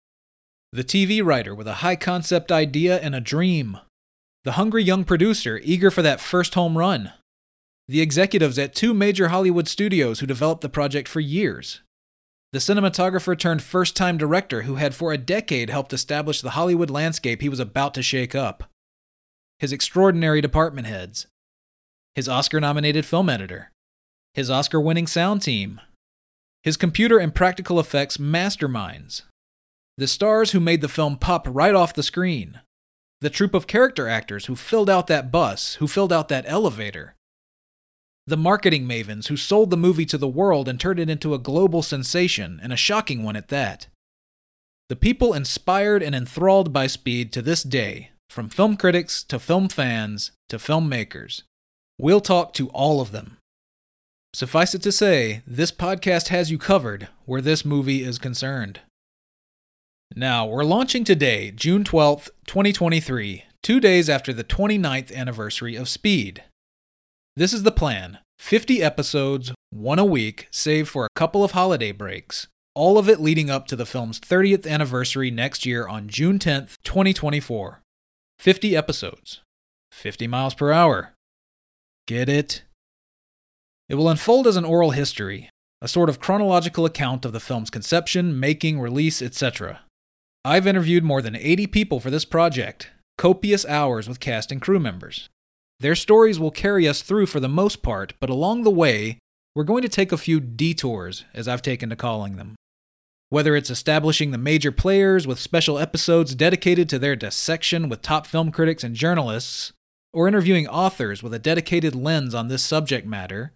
The 0.73 0.83
TV 0.83 1.25
writer 1.25 1.55
with 1.55 1.69
a 1.69 1.75
high 1.75 1.97
concept 1.97 2.51
idea 2.51 2.99
and 2.99 3.15
a 3.15 3.21
dream. 3.21 3.79
The 4.43 4.53
hungry 4.53 4.83
young 4.83 5.05
producer 5.05 5.61
eager 5.63 5.91
for 5.91 6.03
that 6.03 6.21
first 6.21 6.55
home 6.55 6.77
run 6.77 7.13
the 7.91 8.01
executives 8.01 8.57
at 8.57 8.73
two 8.73 8.95
major 8.95 9.29
Hollywood 9.29 9.67
studios 9.67 10.21
who 10.21 10.27
developed 10.27 10.61
the 10.61 10.69
project 10.69 11.09
for 11.09 11.19
years, 11.19 11.81
the 12.53 12.59
cinematographer 12.59 13.39
turned 13.39 13.63
first 13.63 13.97
time 13.97 14.19
director 14.19 14.63
who 14.63 14.75
had 14.77 14.95
for 14.95 15.13
a 15.13 15.19
decade 15.19 15.71
helped 15.71 15.93
establish 15.93 16.41
the 16.41 16.51
Hollywood 16.51 16.91
landscape 16.91 17.41
he 17.41 17.49
was 17.49 17.61
about 17.61 17.95
to 17.95 18.03
shake 18.03 18.35
up, 18.35 18.65
his 19.59 19.73
extraordinary 19.73 20.41
department 20.41 20.87
heads, 20.87 21.27
his 22.15 22.29
Oscar 22.29 22.61
nominated 22.61 23.07
film 23.07 23.29
editor, 23.29 23.71
his 24.35 24.51
Oscar 24.51 24.81
winning 24.81 25.07
sound 25.07 25.43
team, 25.43 25.81
his 26.63 26.77
computer 26.77 27.19
and 27.19 27.35
practical 27.35 27.79
effects 27.79 28.17
masterminds, 28.17 29.23
the 29.97 30.09
stars 30.09 30.51
who 30.51 30.61
made 30.61 30.81
the 30.81 30.89
film 30.89 31.17
pop 31.17 31.47
right 31.49 31.75
off 31.75 31.95
the 31.95 32.03
screen, 32.03 32.61
the 33.21 33.31
troupe 33.31 33.55
of 33.55 33.67
character 33.67 34.09
actors 34.09 34.47
who 34.47 34.57
filled 34.57 34.91
out 34.91 35.07
that 35.07 35.31
bus, 35.31 35.75
who 35.75 35.87
filled 35.87 36.13
out 36.13 36.29
that 36.29 36.45
elevator, 36.49 37.15
the 38.27 38.37
marketing 38.37 38.87
mavens 38.87 39.29
who 39.29 39.37
sold 39.37 39.71
the 39.71 39.77
movie 39.77 40.07
to 40.07 40.19
the 40.19 40.29
world 40.29 40.69
and 40.69 40.79
turned 40.79 41.01
it 41.01 41.11
into 41.11 41.35
a 41.35 41.39
global 41.39 41.83
sensation, 41.83 42.61
and 42.63 42.73
a 42.73 42.77
shocking 42.77 43.23
one 43.23 43.37
at 43.37 43.49
that. 43.49 43.87
The 44.89 44.97
people 44.97 45.35
inspired 45.35 46.03
and 46.03 46.15
enthralled 46.15 46.73
by 46.73 46.87
Speed 46.87 47.33
to 47.33 47.43
this 47.43 47.63
day, 47.63 48.11
from 48.29 48.49
film 48.49 48.77
critics 48.77 49.23
to 49.25 49.39
film 49.39 49.69
fans 49.69 50.33
to 50.49 50.59
filmmakers. 50.59 51.43
We'll 51.99 52.21
talk 52.21 52.53
to 52.55 52.69
all 52.71 53.01
of 53.01 53.13
them. 53.13 53.37
Suffice 54.33 54.75
it 54.75 54.83
to 54.83 54.93
say, 54.93 55.43
this 55.47 55.73
podcast 55.73 56.29
has 56.29 56.51
you 56.51 56.59
covered 56.59 57.09
where 57.25 57.41
this 57.41 57.65
movie 57.65 58.05
is 58.05 58.19
concerned. 58.19 58.81
Now, 60.15 60.47
we're 60.47 60.65
launching 60.65 61.05
today, 61.05 61.51
June 61.51 61.85
12th, 61.85 62.31
2023, 62.47 63.45
two 63.63 63.81
days 63.81 64.09
after 64.09 64.33
the 64.33 64.45
29th 64.45 65.15
anniversary 65.15 65.77
of 65.77 65.89
Speed. 65.89 66.43
This 67.41 67.55
is 67.55 67.63
the 67.63 67.73
plan 67.73 68.19
50 68.39 68.83
episodes, 68.83 69.51
one 69.71 69.99
a 69.99 70.05
week, 70.05 70.47
save 70.51 70.91
for 70.91 71.07
a 71.07 71.19
couple 71.19 71.43
of 71.43 71.53
holiday 71.53 71.91
breaks. 71.91 72.49
All 72.75 72.99
of 72.99 73.09
it 73.09 73.19
leading 73.19 73.49
up 73.49 73.67
to 73.69 73.77
the 73.77 73.87
film's 73.87 74.21
30th 74.21 74.67
anniversary 74.67 75.31
next 75.31 75.65
year 75.65 75.89
on 75.89 76.11
June 76.11 76.39
10th, 76.39 76.77
2024. 76.85 77.81
50 78.39 78.77
episodes. 78.77 79.41
50 79.91 80.27
miles 80.27 80.53
per 80.53 80.71
hour. 80.71 81.15
Get 82.07 82.29
it? 82.29 82.65
It 83.89 83.95
will 83.95 84.11
unfold 84.11 84.47
as 84.47 84.57
an 84.57 84.67
oral 84.67 84.91
history, 84.91 85.49
a 85.81 85.89
sort 85.89 86.11
of 86.11 86.21
chronological 86.21 86.85
account 86.85 87.25
of 87.25 87.33
the 87.33 87.41
film's 87.41 87.71
conception, 87.71 88.39
making, 88.39 88.79
release, 88.79 89.23
etc. 89.23 89.81
I've 90.45 90.67
interviewed 90.67 91.05
more 91.05 91.23
than 91.23 91.37
80 91.37 91.69
people 91.69 92.01
for 92.01 92.11
this 92.11 92.27
project, 92.27 92.91
copious 93.17 93.65
hours 93.65 94.11
with 94.11 94.21
cast 94.21 94.53
and 94.53 94.61
crew 94.61 94.79
members. 94.79 95.31
Their 95.81 95.95
stories 95.95 96.39
will 96.39 96.51
carry 96.51 96.87
us 96.87 97.01
through 97.01 97.27
for 97.27 97.41
the 97.41 97.49
most 97.49 97.83
part, 97.83 98.13
but 98.21 98.29
along 98.29 98.63
the 98.65 98.71
way, 98.71 99.19
we're 99.55 99.65
going 99.65 99.83
to 99.83 99.89
take 99.89 100.13
a 100.13 100.19
few 100.19 100.39
detours, 100.39 101.25
as 101.33 101.49
I've 101.49 101.63
taken 101.63 101.89
to 101.89 101.97
calling 101.97 102.37
them. 102.37 102.55
Whether 103.31 103.57
it's 103.57 103.71
establishing 103.71 104.31
the 104.31 104.39
major 104.39 104.73
players 104.73 105.27
with 105.27 105.41
special 105.41 105.79
episodes 105.79 106.35
dedicated 106.35 106.89
to 106.91 106.99
their 106.99 107.17
dissection 107.17 107.89
with 107.89 108.03
top 108.03 108.27
film 108.27 108.53
critics 108.53 108.85
and 108.85 108.95
journalists, 108.95 109.73
or 110.13 110.29
interviewing 110.29 110.69
authors 110.69 111.23
with 111.23 111.33
a 111.33 111.39
dedicated 111.39 111.95
lens 111.95 112.35
on 112.35 112.49
this 112.49 112.63
subject 112.63 113.07
matter, 113.07 113.55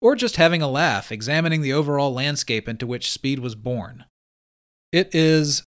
or 0.00 0.14
just 0.14 0.36
having 0.36 0.62
a 0.62 0.68
laugh 0.68 1.10
examining 1.10 1.62
the 1.62 1.72
overall 1.72 2.12
landscape 2.12 2.68
into 2.68 2.86
which 2.86 3.10
Speed 3.10 3.40
was 3.40 3.56
born. 3.56 4.04
It 4.92 5.12
is 5.12 5.64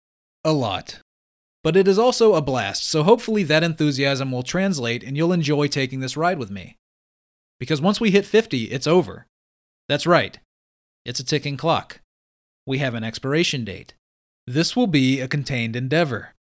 a 0.44 0.52
lot 0.52 1.00
but 1.66 1.76
it 1.76 1.88
is 1.88 1.98
also 1.98 2.36
a 2.36 2.44
blast, 2.44 2.86
so 2.86 3.02
hopefully 3.02 3.42
that 3.42 3.64
enthusiasm 3.64 4.32
will 4.32 4.44
translate 4.44 5.02
and 5.02 5.18
you'll 5.18 5.34
enjoy 5.34 5.66
taking 5.66 6.00
this 6.00 6.16
ride 6.16 6.38
with 6.38 6.52
me. 6.52 6.78
Because 7.60 7.82
once 7.82 8.00
we 8.00 8.12
hit 8.12 8.24
50, 8.24 8.66
it's 8.66 8.86
over. 8.86 9.26
That's 9.90 10.06
right, 10.06 10.38
it's 11.06 11.20
a 11.20 11.26
ticking 11.26 11.58
clock. 11.58 12.02
We 12.68 12.78
have 12.78 12.94
an 12.94 13.04
expiration 13.04 13.66
date. 13.66 13.96
This 14.46 14.76
will 14.76 14.86
be 14.86 15.20
a 15.20 15.28
contained 15.28 15.76
endeavor. 15.76 16.36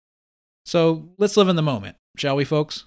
So 0.65 1.07
let's 1.17 1.37
live 1.37 1.47
in 1.47 1.55
the 1.55 1.61
moment, 1.61 1.95
shall 2.17 2.35
we, 2.35 2.43
folks? 2.43 2.83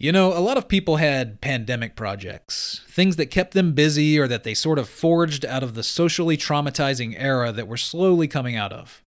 You 0.00 0.10
know, 0.10 0.36
a 0.36 0.42
lot 0.42 0.56
of 0.56 0.66
people 0.66 0.96
had 0.96 1.40
pandemic 1.40 1.94
projects, 1.94 2.84
things 2.88 3.14
that 3.16 3.26
kept 3.26 3.54
them 3.54 3.72
busy 3.72 4.18
or 4.18 4.26
that 4.26 4.42
they 4.42 4.54
sort 4.54 4.80
of 4.80 4.88
forged 4.88 5.46
out 5.46 5.62
of 5.62 5.74
the 5.74 5.84
socially 5.84 6.36
traumatizing 6.36 7.14
era 7.16 7.52
that 7.52 7.68
we're 7.68 7.76
slowly 7.76 8.26
coming 8.26 8.56
out 8.56 8.72
of. 8.72 9.04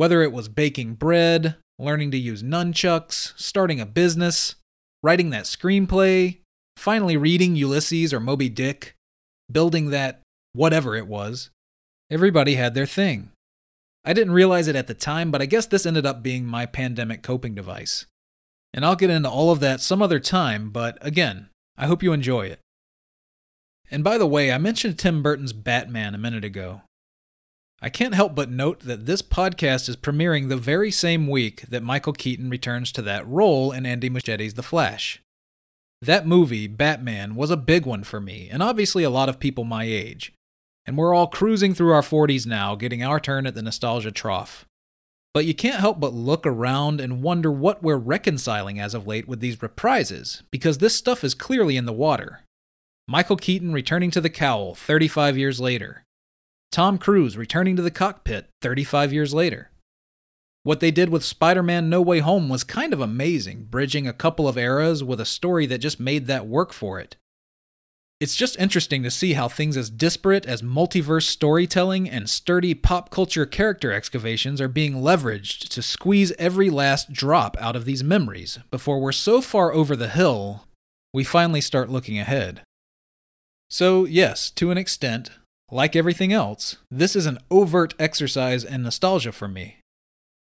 Whether 0.00 0.22
it 0.22 0.32
was 0.32 0.48
baking 0.48 0.94
bread, 0.94 1.56
learning 1.78 2.10
to 2.12 2.16
use 2.16 2.42
nunchucks, 2.42 3.34
starting 3.36 3.82
a 3.82 3.84
business, 3.84 4.54
writing 5.02 5.28
that 5.28 5.44
screenplay, 5.44 6.38
finally 6.78 7.18
reading 7.18 7.54
Ulysses 7.54 8.14
or 8.14 8.18
Moby 8.18 8.48
Dick, 8.48 8.96
building 9.52 9.90
that 9.90 10.22
whatever 10.54 10.96
it 10.96 11.06
was, 11.06 11.50
everybody 12.10 12.54
had 12.54 12.72
their 12.72 12.86
thing. 12.86 13.32
I 14.02 14.14
didn't 14.14 14.32
realize 14.32 14.68
it 14.68 14.74
at 14.74 14.86
the 14.86 14.94
time, 14.94 15.30
but 15.30 15.42
I 15.42 15.44
guess 15.44 15.66
this 15.66 15.84
ended 15.84 16.06
up 16.06 16.22
being 16.22 16.46
my 16.46 16.64
pandemic 16.64 17.22
coping 17.22 17.54
device. 17.54 18.06
And 18.72 18.86
I'll 18.86 18.96
get 18.96 19.10
into 19.10 19.28
all 19.28 19.50
of 19.50 19.60
that 19.60 19.82
some 19.82 20.00
other 20.00 20.18
time, 20.18 20.70
but 20.70 20.96
again, 21.02 21.50
I 21.76 21.88
hope 21.88 22.02
you 22.02 22.14
enjoy 22.14 22.46
it. 22.46 22.60
And 23.90 24.02
by 24.02 24.16
the 24.16 24.26
way, 24.26 24.50
I 24.50 24.56
mentioned 24.56 24.98
Tim 24.98 25.22
Burton's 25.22 25.52
Batman 25.52 26.14
a 26.14 26.18
minute 26.18 26.42
ago. 26.42 26.80
I 27.82 27.88
can't 27.88 28.14
help 28.14 28.34
but 28.34 28.50
note 28.50 28.80
that 28.80 29.06
this 29.06 29.22
podcast 29.22 29.88
is 29.88 29.96
premiering 29.96 30.48
the 30.48 30.58
very 30.58 30.90
same 30.90 31.26
week 31.26 31.62
that 31.62 31.82
Michael 31.82 32.12
Keaton 32.12 32.50
returns 32.50 32.92
to 32.92 33.02
that 33.02 33.26
role 33.26 33.72
in 33.72 33.86
Andy 33.86 34.10
Muschietti's 34.10 34.52
The 34.52 34.62
Flash. 34.62 35.22
That 36.02 36.26
movie, 36.26 36.66
Batman, 36.66 37.34
was 37.34 37.50
a 37.50 37.56
big 37.56 37.86
one 37.86 38.04
for 38.04 38.20
me, 38.20 38.50
and 38.50 38.62
obviously 38.62 39.02
a 39.02 39.10
lot 39.10 39.30
of 39.30 39.40
people 39.40 39.64
my 39.64 39.84
age. 39.84 40.34
And 40.84 40.98
we're 40.98 41.14
all 41.14 41.26
cruising 41.26 41.72
through 41.74 41.92
our 41.92 42.02
40s 42.02 42.46
now, 42.46 42.74
getting 42.74 43.02
our 43.02 43.18
turn 43.18 43.46
at 43.46 43.54
the 43.54 43.62
nostalgia 43.62 44.10
trough. 44.10 44.66
But 45.32 45.46
you 45.46 45.54
can't 45.54 45.80
help 45.80 46.00
but 46.00 46.12
look 46.12 46.46
around 46.46 47.00
and 47.00 47.22
wonder 47.22 47.50
what 47.50 47.82
we're 47.82 47.96
reconciling 47.96 48.78
as 48.78 48.94
of 48.94 49.06
late 49.06 49.26
with 49.26 49.40
these 49.40 49.56
reprises, 49.56 50.42
because 50.50 50.78
this 50.78 50.96
stuff 50.96 51.24
is 51.24 51.34
clearly 51.34 51.78
in 51.78 51.86
the 51.86 51.92
water. 51.94 52.40
Michael 53.08 53.36
Keaton 53.36 53.72
returning 53.72 54.10
to 54.10 54.20
the 54.20 54.28
cowl 54.28 54.74
35 54.74 55.38
years 55.38 55.60
later. 55.60 56.04
Tom 56.72 56.98
Cruise 56.98 57.36
returning 57.36 57.76
to 57.76 57.82
the 57.82 57.90
cockpit 57.90 58.48
35 58.62 59.12
years 59.12 59.34
later. 59.34 59.70
What 60.62 60.80
they 60.80 60.90
did 60.90 61.08
with 61.08 61.24
Spider 61.24 61.62
Man 61.62 61.88
No 61.88 62.00
Way 62.00 62.20
Home 62.20 62.48
was 62.48 62.64
kind 62.64 62.92
of 62.92 63.00
amazing, 63.00 63.64
bridging 63.64 64.06
a 64.06 64.12
couple 64.12 64.46
of 64.46 64.58
eras 64.58 65.02
with 65.02 65.20
a 65.20 65.24
story 65.24 65.66
that 65.66 65.78
just 65.78 65.98
made 65.98 66.26
that 66.26 66.46
work 66.46 66.72
for 66.72 67.00
it. 67.00 67.16
It's 68.20 68.36
just 68.36 68.58
interesting 68.58 69.02
to 69.02 69.10
see 69.10 69.32
how 69.32 69.48
things 69.48 69.78
as 69.78 69.88
disparate 69.88 70.44
as 70.44 70.60
multiverse 70.60 71.22
storytelling 71.22 72.08
and 72.08 72.28
sturdy 72.28 72.74
pop 72.74 73.08
culture 73.08 73.46
character 73.46 73.90
excavations 73.90 74.60
are 74.60 74.68
being 74.68 74.96
leveraged 74.96 75.70
to 75.70 75.80
squeeze 75.80 76.30
every 76.38 76.68
last 76.68 77.14
drop 77.14 77.56
out 77.58 77.76
of 77.76 77.86
these 77.86 78.04
memories 78.04 78.58
before 78.70 79.00
we're 79.00 79.12
so 79.12 79.40
far 79.40 79.72
over 79.72 79.96
the 79.96 80.10
hill, 80.10 80.66
we 81.14 81.24
finally 81.24 81.62
start 81.62 81.88
looking 81.88 82.18
ahead. 82.18 82.60
So, 83.70 84.04
yes, 84.04 84.50
to 84.50 84.70
an 84.70 84.76
extent, 84.76 85.30
like 85.70 85.96
everything 85.96 86.32
else, 86.32 86.76
this 86.90 87.16
is 87.16 87.26
an 87.26 87.38
overt 87.50 87.94
exercise 87.98 88.64
in 88.64 88.82
nostalgia 88.82 89.32
for 89.32 89.48
me. 89.48 89.78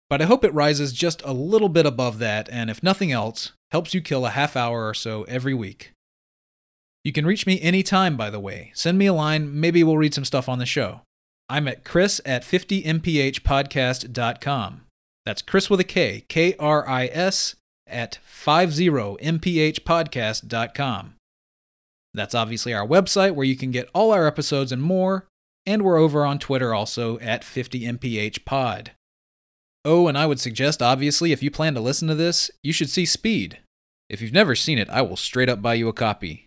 But 0.09 0.21
I 0.21 0.25
hope 0.25 0.43
it 0.43 0.53
rises 0.53 0.93
just 0.93 1.21
a 1.23 1.33
little 1.33 1.69
bit 1.69 1.85
above 1.85 2.19
that, 2.19 2.49
and 2.51 2.69
if 2.69 2.83
nothing 2.83 3.11
else, 3.11 3.53
helps 3.71 3.93
you 3.93 4.01
kill 4.01 4.25
a 4.25 4.31
half 4.31 4.55
hour 4.55 4.87
or 4.87 4.93
so 4.93 5.23
every 5.23 5.53
week. 5.53 5.91
You 7.03 7.11
can 7.11 7.25
reach 7.25 7.45
me 7.45 7.59
anytime, 7.61 8.15
by 8.17 8.29
the 8.29 8.39
way. 8.39 8.71
Send 8.73 8.97
me 8.97 9.05
a 9.05 9.13
line, 9.13 9.59
maybe 9.59 9.83
we'll 9.83 9.97
read 9.97 10.13
some 10.13 10.25
stuff 10.25 10.49
on 10.49 10.59
the 10.59 10.65
show. 10.65 11.01
I'm 11.49 11.67
at 11.67 11.83
kris 11.83 12.21
at 12.25 12.43
50mphpodcast.com. 12.43 14.81
That's 15.25 15.41
Kris 15.41 15.69
with 15.69 15.79
a 15.79 15.83
K, 15.83 16.25
K 16.27 16.55
R 16.59 16.87
I 16.87 17.07
S, 17.07 17.55
at 17.87 18.19
50mphpodcast.com. 18.31 21.14
That's 22.15 22.35
obviously 22.35 22.73
our 22.73 22.87
website 22.87 23.35
where 23.35 23.45
you 23.45 23.55
can 23.55 23.71
get 23.71 23.89
all 23.93 24.11
our 24.11 24.27
episodes 24.27 24.71
and 24.71 24.81
more, 24.81 25.27
and 25.65 25.81
we're 25.81 25.97
over 25.97 26.25
on 26.25 26.39
Twitter 26.39 26.73
also 26.73 27.19
at 27.19 27.43
50mphpod. 27.43 28.89
Oh, 29.83 30.07
and 30.07 30.17
I 30.17 30.25
would 30.25 30.39
suggest, 30.39 30.81
obviously, 30.81 31.31
if 31.31 31.43
you 31.43 31.51
plan 31.51 31.75
to 31.75 31.79
listen 31.79 32.07
to 32.07 32.15
this, 32.15 32.49
you 32.63 32.73
should 32.73 32.89
see 32.89 33.05
Speed. 33.05 33.59
If 34.09 34.21
you've 34.21 34.33
never 34.33 34.55
seen 34.55 34.77
it, 34.77 34.89
I 34.89 35.01
will 35.01 35.15
straight 35.15 35.49
up 35.49 35.61
buy 35.61 35.75
you 35.75 35.87
a 35.87 35.93
copy. 35.93 36.45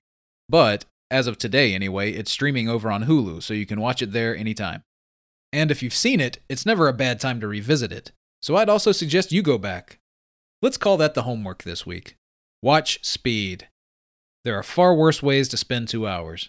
But, 0.48 0.84
as 1.10 1.26
of 1.26 1.38
today 1.38 1.74
anyway, 1.74 2.12
it's 2.12 2.32
streaming 2.32 2.68
over 2.68 2.90
on 2.90 3.04
Hulu, 3.04 3.42
so 3.42 3.54
you 3.54 3.66
can 3.66 3.80
watch 3.80 4.02
it 4.02 4.12
there 4.12 4.36
anytime. 4.36 4.82
And 5.52 5.70
if 5.70 5.82
you've 5.82 5.94
seen 5.94 6.20
it, 6.20 6.38
it's 6.48 6.66
never 6.66 6.88
a 6.88 6.92
bad 6.92 7.20
time 7.20 7.40
to 7.40 7.48
revisit 7.48 7.92
it, 7.92 8.12
so 8.42 8.56
I'd 8.56 8.68
also 8.68 8.92
suggest 8.92 9.32
you 9.32 9.42
go 9.42 9.56
back. 9.56 9.98
Let's 10.60 10.76
call 10.76 10.96
that 10.96 11.14
the 11.14 11.22
homework 11.22 11.62
this 11.62 11.86
week. 11.86 12.16
Watch 12.60 13.04
Speed. 13.04 13.68
There 14.48 14.58
are 14.58 14.62
far 14.62 14.94
worse 14.94 15.22
ways 15.22 15.46
to 15.48 15.58
spend 15.58 15.88
two 15.88 16.06
hours. 16.08 16.48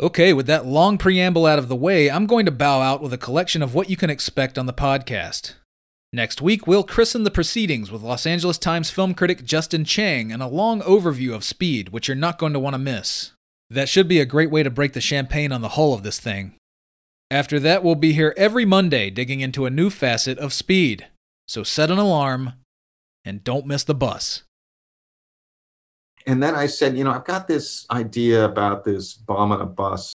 Okay, 0.00 0.32
with 0.32 0.46
that 0.46 0.64
long 0.64 0.96
preamble 0.96 1.44
out 1.44 1.58
of 1.58 1.68
the 1.68 1.76
way, 1.76 2.10
I'm 2.10 2.24
going 2.24 2.46
to 2.46 2.50
bow 2.50 2.80
out 2.80 3.02
with 3.02 3.12
a 3.12 3.18
collection 3.18 3.60
of 3.60 3.74
what 3.74 3.90
you 3.90 3.96
can 3.98 4.08
expect 4.08 4.56
on 4.56 4.64
the 4.64 4.72
podcast. 4.72 5.52
Next 6.14 6.40
week, 6.40 6.66
we'll 6.66 6.82
christen 6.82 7.24
the 7.24 7.30
proceedings 7.30 7.92
with 7.92 8.00
Los 8.00 8.24
Angeles 8.24 8.56
Times 8.56 8.88
film 8.88 9.12
critic 9.12 9.44
Justin 9.44 9.84
Chang 9.84 10.32
and 10.32 10.42
a 10.42 10.46
long 10.46 10.80
overview 10.80 11.34
of 11.34 11.44
Speed, 11.44 11.90
which 11.90 12.08
you're 12.08 12.14
not 12.14 12.38
going 12.38 12.54
to 12.54 12.58
want 12.58 12.72
to 12.72 12.78
miss. 12.78 13.32
That 13.68 13.90
should 13.90 14.08
be 14.08 14.18
a 14.18 14.24
great 14.24 14.50
way 14.50 14.62
to 14.62 14.70
break 14.70 14.94
the 14.94 15.02
champagne 15.02 15.52
on 15.52 15.60
the 15.60 15.76
hull 15.76 15.92
of 15.92 16.04
this 16.04 16.18
thing. 16.18 16.54
After 17.30 17.60
that, 17.60 17.84
we'll 17.84 17.96
be 17.96 18.14
here 18.14 18.32
every 18.38 18.64
Monday 18.64 19.10
digging 19.10 19.40
into 19.40 19.66
a 19.66 19.70
new 19.70 19.90
facet 19.90 20.38
of 20.38 20.54
Speed. 20.54 21.06
So 21.46 21.62
set 21.62 21.90
an 21.90 21.98
alarm 21.98 22.54
and 23.26 23.44
don't 23.44 23.66
miss 23.66 23.84
the 23.84 23.94
bus. 23.94 24.44
And 26.28 26.42
then 26.42 26.54
I 26.54 26.66
said, 26.66 26.98
you 26.98 27.04
know, 27.04 27.10
I've 27.10 27.24
got 27.24 27.48
this 27.48 27.86
idea 27.90 28.44
about 28.44 28.84
this 28.84 29.14
bomb 29.14 29.50
on 29.50 29.62
a 29.62 29.64
bus. 29.64 30.12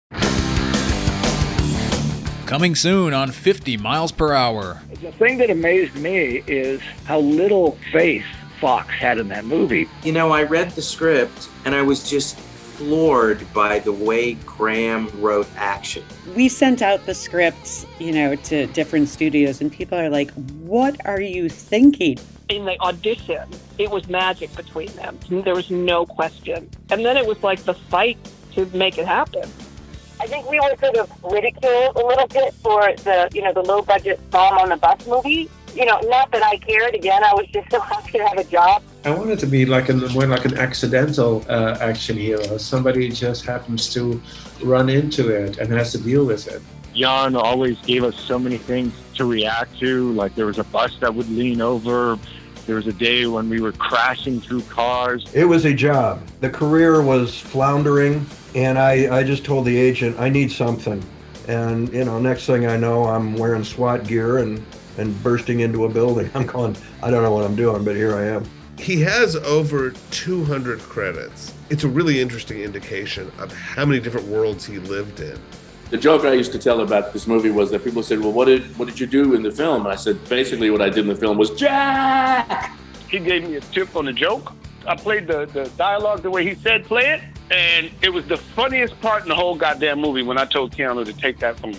Coming 2.47 2.73
soon 2.73 3.13
on 3.13 3.29
50 3.29 3.77
miles 3.77 4.11
per 4.11 4.33
hour. 4.33 4.81
The 5.03 5.11
thing 5.11 5.37
that 5.37 5.51
amazed 5.51 5.93
me 5.97 6.41
is 6.47 6.81
how 7.05 7.19
little 7.19 7.77
faith 7.91 8.25
Fox 8.59 8.89
had 8.89 9.19
in 9.19 9.27
that 9.27 9.45
movie. 9.45 9.87
You 10.01 10.11
know, 10.11 10.31
I 10.31 10.41
read 10.41 10.71
the 10.71 10.81
script 10.81 11.47
and 11.63 11.75
I 11.75 11.83
was 11.83 12.09
just 12.09 12.39
floored 12.39 13.45
by 13.53 13.77
the 13.77 13.93
way 13.93 14.33
Graham 14.47 15.11
wrote 15.21 15.47
action. 15.57 16.03
We 16.35 16.49
sent 16.49 16.81
out 16.81 17.05
the 17.05 17.13
scripts, 17.13 17.85
you 17.99 18.13
know, 18.13 18.35
to 18.35 18.65
different 18.65 19.09
studios, 19.09 19.61
and 19.61 19.71
people 19.71 19.99
are 19.99 20.09
like, 20.09 20.31
What 20.61 21.05
are 21.05 21.21
you 21.21 21.49
thinking? 21.49 22.17
In 22.47 22.65
the 22.65 22.79
audition, 22.81 23.47
it 23.79 23.89
was 23.89 24.07
magic 24.09 24.53
between 24.55 24.91
them. 24.97 25.17
There 25.29 25.55
was 25.55 25.71
no 25.71 26.05
question. 26.05 26.69
And 26.91 27.05
then 27.05 27.15
it 27.15 27.25
was 27.25 27.41
like 27.41 27.63
the 27.63 27.73
fight 27.73 28.17
to 28.51 28.65
make 28.67 28.97
it 28.97 29.07
happen. 29.07 29.49
I 30.19 30.27
think 30.27 30.49
we 30.49 30.59
were 30.59 30.75
sort 30.81 30.97
of 30.97 31.09
ridiculed 31.23 31.95
a 31.95 32.05
little 32.05 32.27
bit 32.27 32.53
for 32.55 32.93
the, 32.97 33.29
you 33.33 33.41
know, 33.41 33.53
the 33.53 33.61
low 33.61 33.81
budget 33.81 34.19
bomb 34.31 34.57
on 34.57 34.69
the 34.69 34.75
bus 34.75 35.07
movie. 35.07 35.49
You 35.73 35.85
know, 35.85 35.97
not 36.01 36.29
that 36.31 36.43
I 36.43 36.57
cared. 36.57 36.93
Again, 36.93 37.23
I 37.23 37.33
was 37.33 37.47
just 37.47 37.71
so 37.71 37.79
happy 37.91 38.17
to 38.17 38.27
have 38.27 38.37
a 38.37 38.43
job. 38.43 38.83
I 39.05 39.11
wanted 39.11 39.39
to 39.39 39.45
be 39.45 39.65
like 39.65 39.87
a 39.87 39.93
more 39.93 40.27
like 40.27 40.43
an 40.43 40.57
accidental 40.57 41.45
uh, 41.47 41.77
action 41.79 42.17
hero. 42.17 42.57
Somebody 42.57 43.07
just 43.09 43.45
happens 43.45 43.93
to 43.93 44.21
run 44.61 44.89
into 44.89 45.29
it 45.29 45.57
and 45.57 45.71
has 45.71 45.93
to 45.93 45.99
deal 45.99 46.25
with 46.25 46.49
it. 46.49 46.61
Jan 46.93 47.37
always 47.37 47.79
gave 47.79 48.03
us 48.03 48.19
so 48.19 48.37
many 48.37 48.57
things 48.57 48.93
to 49.15 49.23
react 49.23 49.79
to. 49.79 50.11
Like 50.11 50.35
there 50.35 50.47
was 50.47 50.57
a 50.57 50.65
bus 50.65 50.97
that 50.99 51.15
would 51.15 51.29
lean 51.29 51.61
over. 51.61 52.19
There 52.69 52.75
was 52.75 52.85
a 52.85 52.93
day 52.93 53.25
when 53.25 53.49
we 53.49 53.61
were 53.61 53.71
crashing 53.71 54.39
through 54.39 54.61
cars. 54.61 55.25
It 55.33 55.45
was 55.45 55.65
a 55.65 55.73
job. 55.73 56.21
The 56.39 56.51
career 56.51 57.01
was 57.01 57.35
floundering 57.35 58.23
and 58.53 58.77
I, 58.77 59.17
I 59.17 59.23
just 59.23 59.43
told 59.43 59.65
the 59.65 59.75
agent, 59.75 60.19
I 60.19 60.29
need 60.29 60.51
something. 60.51 61.03
And, 61.47 61.91
you 61.91 62.05
know, 62.05 62.19
next 62.19 62.45
thing 62.45 62.67
I 62.67 62.77
know, 62.77 63.05
I'm 63.05 63.33
wearing 63.33 63.63
SWAT 63.63 64.05
gear 64.05 64.37
and, 64.37 64.63
and 64.99 65.23
bursting 65.23 65.61
into 65.61 65.85
a 65.85 65.89
building. 65.89 66.29
I'm 66.35 66.45
going, 66.45 66.77
I 67.01 67.09
don't 67.09 67.23
know 67.23 67.31
what 67.31 67.43
I'm 67.43 67.55
doing, 67.55 67.83
but 67.83 67.95
here 67.95 68.15
I 68.15 68.25
am. 68.25 68.47
He 68.77 69.01
has 69.01 69.35
over 69.35 69.89
200 70.11 70.77
credits. 70.77 71.55
It's 71.71 71.85
a 71.85 71.89
really 71.89 72.21
interesting 72.21 72.61
indication 72.61 73.31
of 73.39 73.51
how 73.51 73.83
many 73.83 73.99
different 73.99 74.27
worlds 74.27 74.63
he 74.63 74.77
lived 74.77 75.21
in. 75.21 75.39
The 75.89 75.97
joke 75.97 76.23
I 76.23 76.33
used 76.33 76.51
to 76.51 76.59
tell 76.59 76.81
about 76.81 77.13
this 77.13 77.25
movie 77.25 77.49
was 77.49 77.71
that 77.71 77.83
people 77.83 78.03
said, 78.03 78.19
"Well, 78.19 78.31
what 78.31 78.45
did 78.45 78.77
what 78.77 78.87
did 78.87 78.99
you 78.99 79.07
do 79.07 79.33
in 79.33 79.41
the 79.41 79.51
film?" 79.51 79.85
And 79.85 79.93
I 79.93 79.95
said, 79.95 80.17
"Basically, 80.29 80.69
what 80.69 80.81
I 80.81 80.89
did 80.89 80.99
in 80.99 81.07
the 81.07 81.15
film 81.15 81.35
was 81.35 81.49
Jack." 81.51 82.77
He 83.09 83.17
gave 83.17 83.49
me 83.49 83.55
a 83.55 83.61
tip 83.61 83.95
on 83.95 84.05
the 84.05 84.13
joke. 84.13 84.53
I 84.85 84.95
played 84.95 85.25
the, 85.25 85.47
the 85.47 85.67
dialogue 85.77 86.21
the 86.21 86.29
way 86.29 86.47
he 86.47 86.53
said 86.53 86.85
play 86.85 87.07
it, 87.13 87.21
and 87.49 87.89
it 88.03 88.09
was 88.09 88.23
the 88.27 88.37
funniest 88.37 88.99
part 89.01 89.23
in 89.23 89.29
the 89.29 89.35
whole 89.35 89.55
goddamn 89.55 89.99
movie 89.99 90.21
when 90.21 90.37
I 90.37 90.45
told 90.45 90.71
Keanu 90.73 91.05
to 91.05 91.13
take 91.13 91.39
that 91.39 91.59
phone. 91.59 91.75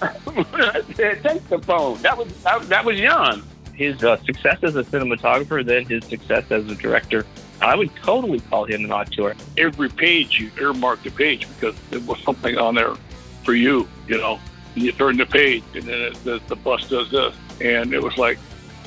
I 0.02 0.82
said, 0.94 1.22
take 1.24 1.48
the 1.48 1.58
phone. 1.58 2.00
That 2.02 2.16
was 2.16 2.28
that, 2.44 2.62
that 2.68 2.84
was 2.84 2.96
Jan. 2.96 3.42
His 3.74 4.04
uh, 4.04 4.18
success 4.18 4.58
as 4.62 4.76
a 4.76 4.84
cinematographer, 4.84 5.64
then 5.66 5.84
his 5.84 6.04
success 6.04 6.44
as 6.50 6.70
a 6.70 6.76
director, 6.76 7.26
I 7.60 7.74
would 7.74 7.90
totally 7.96 8.38
call 8.38 8.66
him 8.66 8.84
an 8.84 8.92
auteur. 8.92 9.34
Every 9.56 9.88
page 9.88 10.38
you 10.38 10.52
earmarked 10.60 11.06
a 11.06 11.10
page 11.10 11.48
because 11.48 11.74
there 11.90 12.00
was 12.00 12.22
something 12.22 12.56
on 12.56 12.76
there 12.76 12.94
for 13.44 13.54
you. 13.54 13.88
You 14.08 14.18
know, 14.18 14.40
and 14.74 14.84
you 14.84 14.92
turn 14.92 15.16
the 15.16 15.26
page, 15.26 15.64
and 15.74 15.84
then 15.84 16.00
it, 16.00 16.24
the, 16.24 16.40
the 16.48 16.56
bus 16.56 16.88
does 16.88 17.10
this, 17.10 17.34
and 17.60 17.92
it 17.92 18.02
was 18.02 18.16
like, 18.16 18.38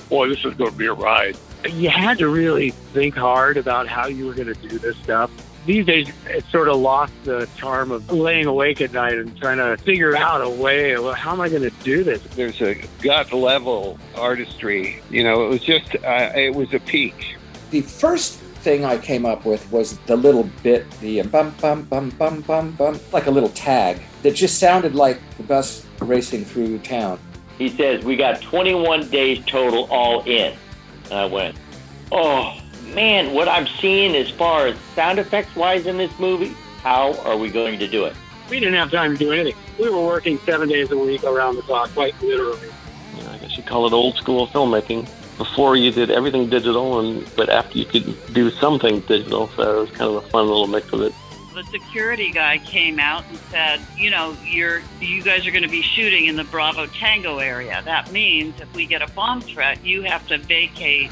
boy, 0.10 0.30
this 0.30 0.44
is 0.46 0.54
going 0.56 0.72
to 0.72 0.78
be 0.78 0.88
a 0.88 0.94
ride. 0.94 1.38
You 1.70 1.90
had 1.90 2.18
to 2.20 2.28
really 2.28 2.72
think 2.72 3.16
hard 3.16 3.58
about 3.58 3.88
how 3.88 4.08
you 4.08 4.28
were 4.28 4.34
going 4.34 4.54
to 4.54 4.68
do 4.68 4.78
this 4.78 4.98
stuff 4.98 5.32
these 5.66 5.86
days 5.86 6.10
it 6.28 6.46
sort 6.46 6.68
of 6.68 6.78
lost 6.78 7.14
the 7.24 7.50
charm 7.58 7.92
of 7.92 8.12
laying 8.12 8.46
awake 8.46 8.82
at 8.82 8.92
night 8.94 9.14
and 9.14 9.36
trying 9.38 9.58
to 9.58 9.76
figure 9.84 10.16
out 10.16 10.42
a 10.42 10.50
way 10.50 10.98
well, 10.98 11.14
how 11.14 11.32
am 11.32 11.42
i 11.42 11.50
going 11.50 11.62
to 11.62 11.72
do 11.84 12.04
this 12.04 12.22
there's 12.36 12.62
a 12.62 12.76
gut 13.02 13.34
level 13.34 13.98
artistry 14.16 15.02
you 15.10 15.24
know 15.24 15.46
it 15.46 15.50
was 15.50 15.62
just 15.62 15.96
uh, 15.96 16.32
it 16.36 16.54
was 16.54 16.72
a 16.74 16.80
peak 16.80 17.36
the 17.72 17.82
first 17.82 18.40
thing 18.66 18.84
i 18.84 18.98
came 18.98 19.26
up 19.26 19.46
with 19.46 19.72
was 19.72 19.98
the 20.00 20.16
little 20.16 20.50
bit 20.62 20.90
the 21.00 21.22
um, 21.22 21.30
bum 21.30 21.56
bum 21.62 21.84
bum 21.84 22.10
bum 22.20 22.42
bum 22.42 22.72
bum 22.74 23.00
like 23.14 23.28
a 23.28 23.32
little 23.32 23.50
tag 23.50 24.02
that 24.24 24.36
just 24.36 24.60
sounded 24.60 24.94
like 24.94 25.18
the 25.38 25.44
bus 25.44 25.86
racing 26.00 26.44
through 26.44 26.78
town 26.80 27.18
he 27.58 27.70
says 27.70 28.04
we 28.04 28.18
got 28.18 28.42
21 28.42 29.08
days 29.10 29.40
total 29.46 29.86
all 29.90 30.22
in 30.24 30.54
and 31.06 31.14
i 31.14 31.26
went 31.26 31.56
oh 32.12 32.60
man, 32.96 33.34
what 33.34 33.48
I'm 33.48 33.68
seeing 33.68 34.16
as 34.16 34.30
far 34.30 34.68
as 34.68 34.78
sound 34.96 35.20
effects 35.20 35.56
wise 35.56 35.86
in 35.86 35.98
this 35.98 36.18
movie, 36.20 36.56
how 36.82 37.14
are 37.22 37.38
we 37.38 37.50
going 37.50 37.80
to 37.80 37.88
do 37.88 38.06
it? 38.06 38.16
We 38.50 38.60
didn't 38.60 38.76
have 38.76 38.92
time 38.92 39.14
to 39.14 39.18
do 39.18 39.32
anything. 39.32 39.56
We 39.80 39.90
were 39.90 40.06
working 40.06 40.38
seven 40.40 40.70
days 40.70 40.92
a 40.92 40.98
week 40.98 41.24
around 41.24 41.56
the 41.56 41.64
clock, 41.64 41.90
quite 41.94 42.20
literally. 42.22 42.70
Yeah, 43.18 43.32
I 43.32 43.38
guess 43.40 43.58
you 43.58 43.64
call 43.64 43.88
it 43.88 43.94
old 43.94 44.16
school 44.16 44.48
filmmaking. 44.48 45.10
Before 45.38 45.76
you 45.76 45.92
did 45.92 46.12
everything 46.12 46.50
digital, 46.50 47.00
and 47.00 47.30
but 47.36 47.50
after 47.50 47.78
you 47.78 47.86
could 47.86 48.34
do 48.34 48.50
something 48.52 49.02
digital, 49.02 49.50
so 49.50 49.78
it 49.78 49.82
was 49.82 49.92
kind 49.92 50.10
of 50.10 50.24
a 50.24 50.28
fun 50.30 50.48
little 50.48 50.68
mix 50.68 50.92
of 50.94 51.02
it 51.02 51.14
the 51.54 51.64
security 51.72 52.32
guy 52.32 52.58
came 52.58 53.00
out 53.00 53.24
and 53.30 53.38
said, 53.50 53.80
you 53.96 54.10
know, 54.10 54.36
you're 54.44 54.82
you 55.00 55.24
guys 55.24 55.48
are 55.48 55.52
going 55.52 55.64
to 55.64 55.70
be 55.70 55.82
shooting 55.82 56.26
in 56.26 56.36
the 56.36 56.44
Bravo 56.44 56.86
Tango 56.86 57.38
area. 57.38 57.82
That 57.86 58.12
means 58.12 58.60
if 58.60 58.74
we 58.76 58.86
get 58.86 59.02
a 59.02 59.08
bomb 59.14 59.40
threat, 59.40 59.82
you 59.82 60.02
have 60.02 60.28
to 60.28 60.38
vacate 60.38 61.12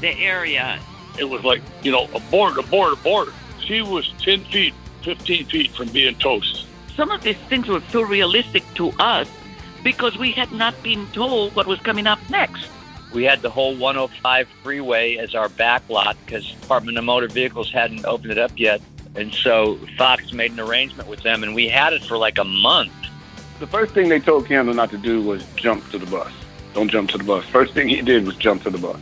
the 0.00 0.10
area 0.10 0.78
it 1.18 1.28
was 1.28 1.44
like, 1.44 1.62
you 1.82 1.92
know, 1.92 2.08
abort, 2.14 2.58
abort, 2.58 2.94
abort. 2.94 3.28
She 3.60 3.82
was 3.82 4.12
10 4.20 4.44
feet 4.44 4.74
15 5.02 5.46
feet 5.46 5.70
from 5.72 5.88
being 5.88 6.14
toast. 6.16 6.66
Some 6.96 7.10
of 7.10 7.22
these 7.22 7.36
things 7.48 7.68
were 7.68 7.82
so 7.90 8.02
realistic 8.02 8.62
to 8.74 8.90
us 8.98 9.28
because 9.82 10.18
we 10.18 10.32
had 10.32 10.52
not 10.52 10.80
been 10.82 11.06
told 11.08 11.54
what 11.54 11.66
was 11.66 11.80
coming 11.80 12.06
up 12.06 12.18
next. 12.28 12.68
We 13.12 13.24
had 13.24 13.42
the 13.42 13.50
whole 13.50 13.74
105 13.76 14.48
freeway 14.62 15.16
as 15.16 15.34
our 15.34 15.48
back 15.48 15.82
lot 15.88 16.16
because 16.24 16.50
Department 16.52 16.96
of 16.96 17.04
Motor 17.04 17.28
Vehicles 17.28 17.70
hadn't 17.70 18.04
opened 18.04 18.32
it 18.32 18.38
up 18.38 18.52
yet. 18.56 18.80
And 19.16 19.34
so 19.34 19.78
Fox 19.98 20.32
made 20.32 20.52
an 20.52 20.60
arrangement 20.60 21.08
with 21.08 21.22
them, 21.22 21.42
and 21.42 21.54
we 21.54 21.68
had 21.68 21.92
it 21.92 22.04
for 22.04 22.16
like 22.16 22.38
a 22.38 22.44
month. 22.44 22.92
The 23.58 23.66
first 23.66 23.92
thing 23.92 24.08
they 24.08 24.20
told 24.20 24.46
Keanu 24.46 24.74
not 24.74 24.90
to 24.90 24.98
do 24.98 25.20
was 25.20 25.44
jump 25.56 25.88
to 25.90 25.98
the 25.98 26.06
bus. 26.06 26.32
Don't 26.72 26.88
jump 26.88 27.10
to 27.10 27.18
the 27.18 27.24
bus. 27.24 27.44
First 27.46 27.74
thing 27.74 27.88
he 27.88 28.00
did 28.00 28.24
was 28.24 28.36
jump 28.36 28.62
to 28.62 28.70
the 28.70 28.78
bus. 28.78 28.98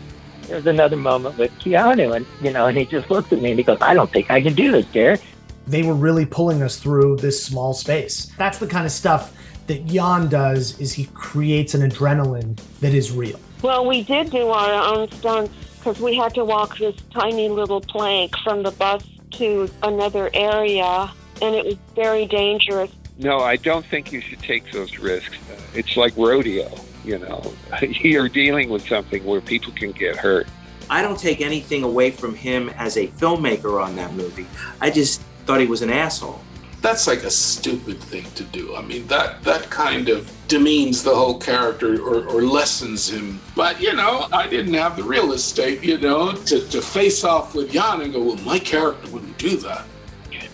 There 0.47 0.57
was 0.57 0.67
another 0.67 0.97
moment 0.97 1.37
with 1.37 1.53
Keanu, 1.59 2.17
and 2.17 2.27
you 2.43 2.51
know, 2.51 2.67
and 2.67 2.79
he 2.79 2.87
just 2.87 3.11
looks 3.11 3.31
at 3.33 3.43
me 3.43 3.51
and 3.51 3.59
he 3.59 3.63
goes, 3.63 3.77
"I 3.83 3.93
don't 3.93 4.11
think 4.11 4.31
I 4.31 4.41
can 4.41 4.55
do 4.55 4.73
this, 4.73 4.87
Derek." 4.87 5.21
They 5.67 5.83
were 5.83 5.95
really 5.95 6.25
pulling 6.25 6.63
us 6.63 6.79
through 6.79 7.17
this 7.17 7.45
small 7.45 7.75
space. 7.75 8.33
That's 8.39 8.57
the 8.57 8.67
kind 8.67 8.87
of 8.87 8.93
stuff 8.93 9.35
that 9.67 9.85
Jan 9.85 10.29
does. 10.29 10.81
Is 10.81 10.95
he 10.95 11.05
creates 11.13 11.75
an 11.75 11.89
adrenaline 11.89 12.59
that 12.81 12.95
is 12.95 13.13
real. 13.13 13.39
Well, 13.63 13.87
we 13.87 14.03
did 14.03 14.31
do 14.31 14.49
our 14.49 14.95
own 14.95 15.11
stunts 15.13 15.53
because 15.79 16.01
we 16.01 16.17
had 16.17 16.35
to 16.35 16.45
walk 16.45 16.79
this 16.79 16.97
tiny 17.13 17.49
little 17.49 17.81
plank 17.81 18.37
from 18.39 18.63
the 18.63 18.71
bus 18.71 19.05
to 19.33 19.69
another 19.83 20.31
area, 20.33 21.11
and 21.43 21.55
it 21.55 21.65
was 21.65 21.77
very 21.95 22.27
dangerous. 22.27 22.91
No, 23.19 23.41
I 23.41 23.57
don't 23.57 23.85
think 23.85 24.13
you 24.13 24.21
should 24.21 24.41
take 24.41 24.71
those 24.71 24.99
risks. 24.99 25.37
It's 25.75 25.97
like 25.97 26.17
rodeo, 26.17 26.71
you 27.05 27.19
know. 27.19 27.53
You're 27.83 28.29
dealing 28.29 28.69
with 28.69 28.87
something 28.87 29.25
where 29.25 29.41
people 29.41 29.73
can 29.73 29.91
get 29.93 30.17
hurt. 30.17 30.47
I 30.89 31.03
don't 31.03 31.19
take 31.19 31.41
anything 31.41 31.83
away 31.83 32.13
from 32.13 32.35
him 32.35 32.71
as 32.71 32.97
a 32.97 33.09
filmmaker 33.09 33.83
on 33.85 33.97
that 33.97 34.15
movie. 34.15 34.47
I 34.81 34.91
just 34.91 35.21
thought 35.47 35.61
he 35.61 35.67
was 35.67 35.83
an 35.83 35.91
asshole. 35.91 36.41
That's 36.81 37.07
like 37.09 37.25
a 37.25 37.31
stupid 37.31 37.99
thing 38.01 38.25
to 38.37 38.45
do. 38.45 38.77
I 38.77 38.83
mean, 38.83 39.07
that 39.09 39.43
that 39.43 39.69
kind 39.69 40.09
of 40.09 40.31
demeans 40.47 41.03
the 41.03 41.15
whole 41.15 41.39
character 41.39 42.01
or, 42.01 42.25
or 42.29 42.43
lessens 42.43 43.09
him. 43.11 43.41
But 43.57 43.81
you 43.81 43.95
know, 43.95 44.29
I 44.33 44.47
didn't 44.47 44.75
have 44.75 44.97
the 44.97 45.03
real 45.03 45.33
estate, 45.33 45.83
you 45.83 45.99
know, 45.99 46.33
to, 46.33 46.67
to 46.69 46.81
face 46.81 47.25
off 47.25 47.55
with 47.55 47.73
Jan 47.73 48.01
and 48.03 48.13
go, 48.13 48.23
well, 48.23 48.37
my 48.37 48.59
character 48.59 49.11
wouldn't 49.11 49.37
do 49.39 49.57
that. 49.59 49.85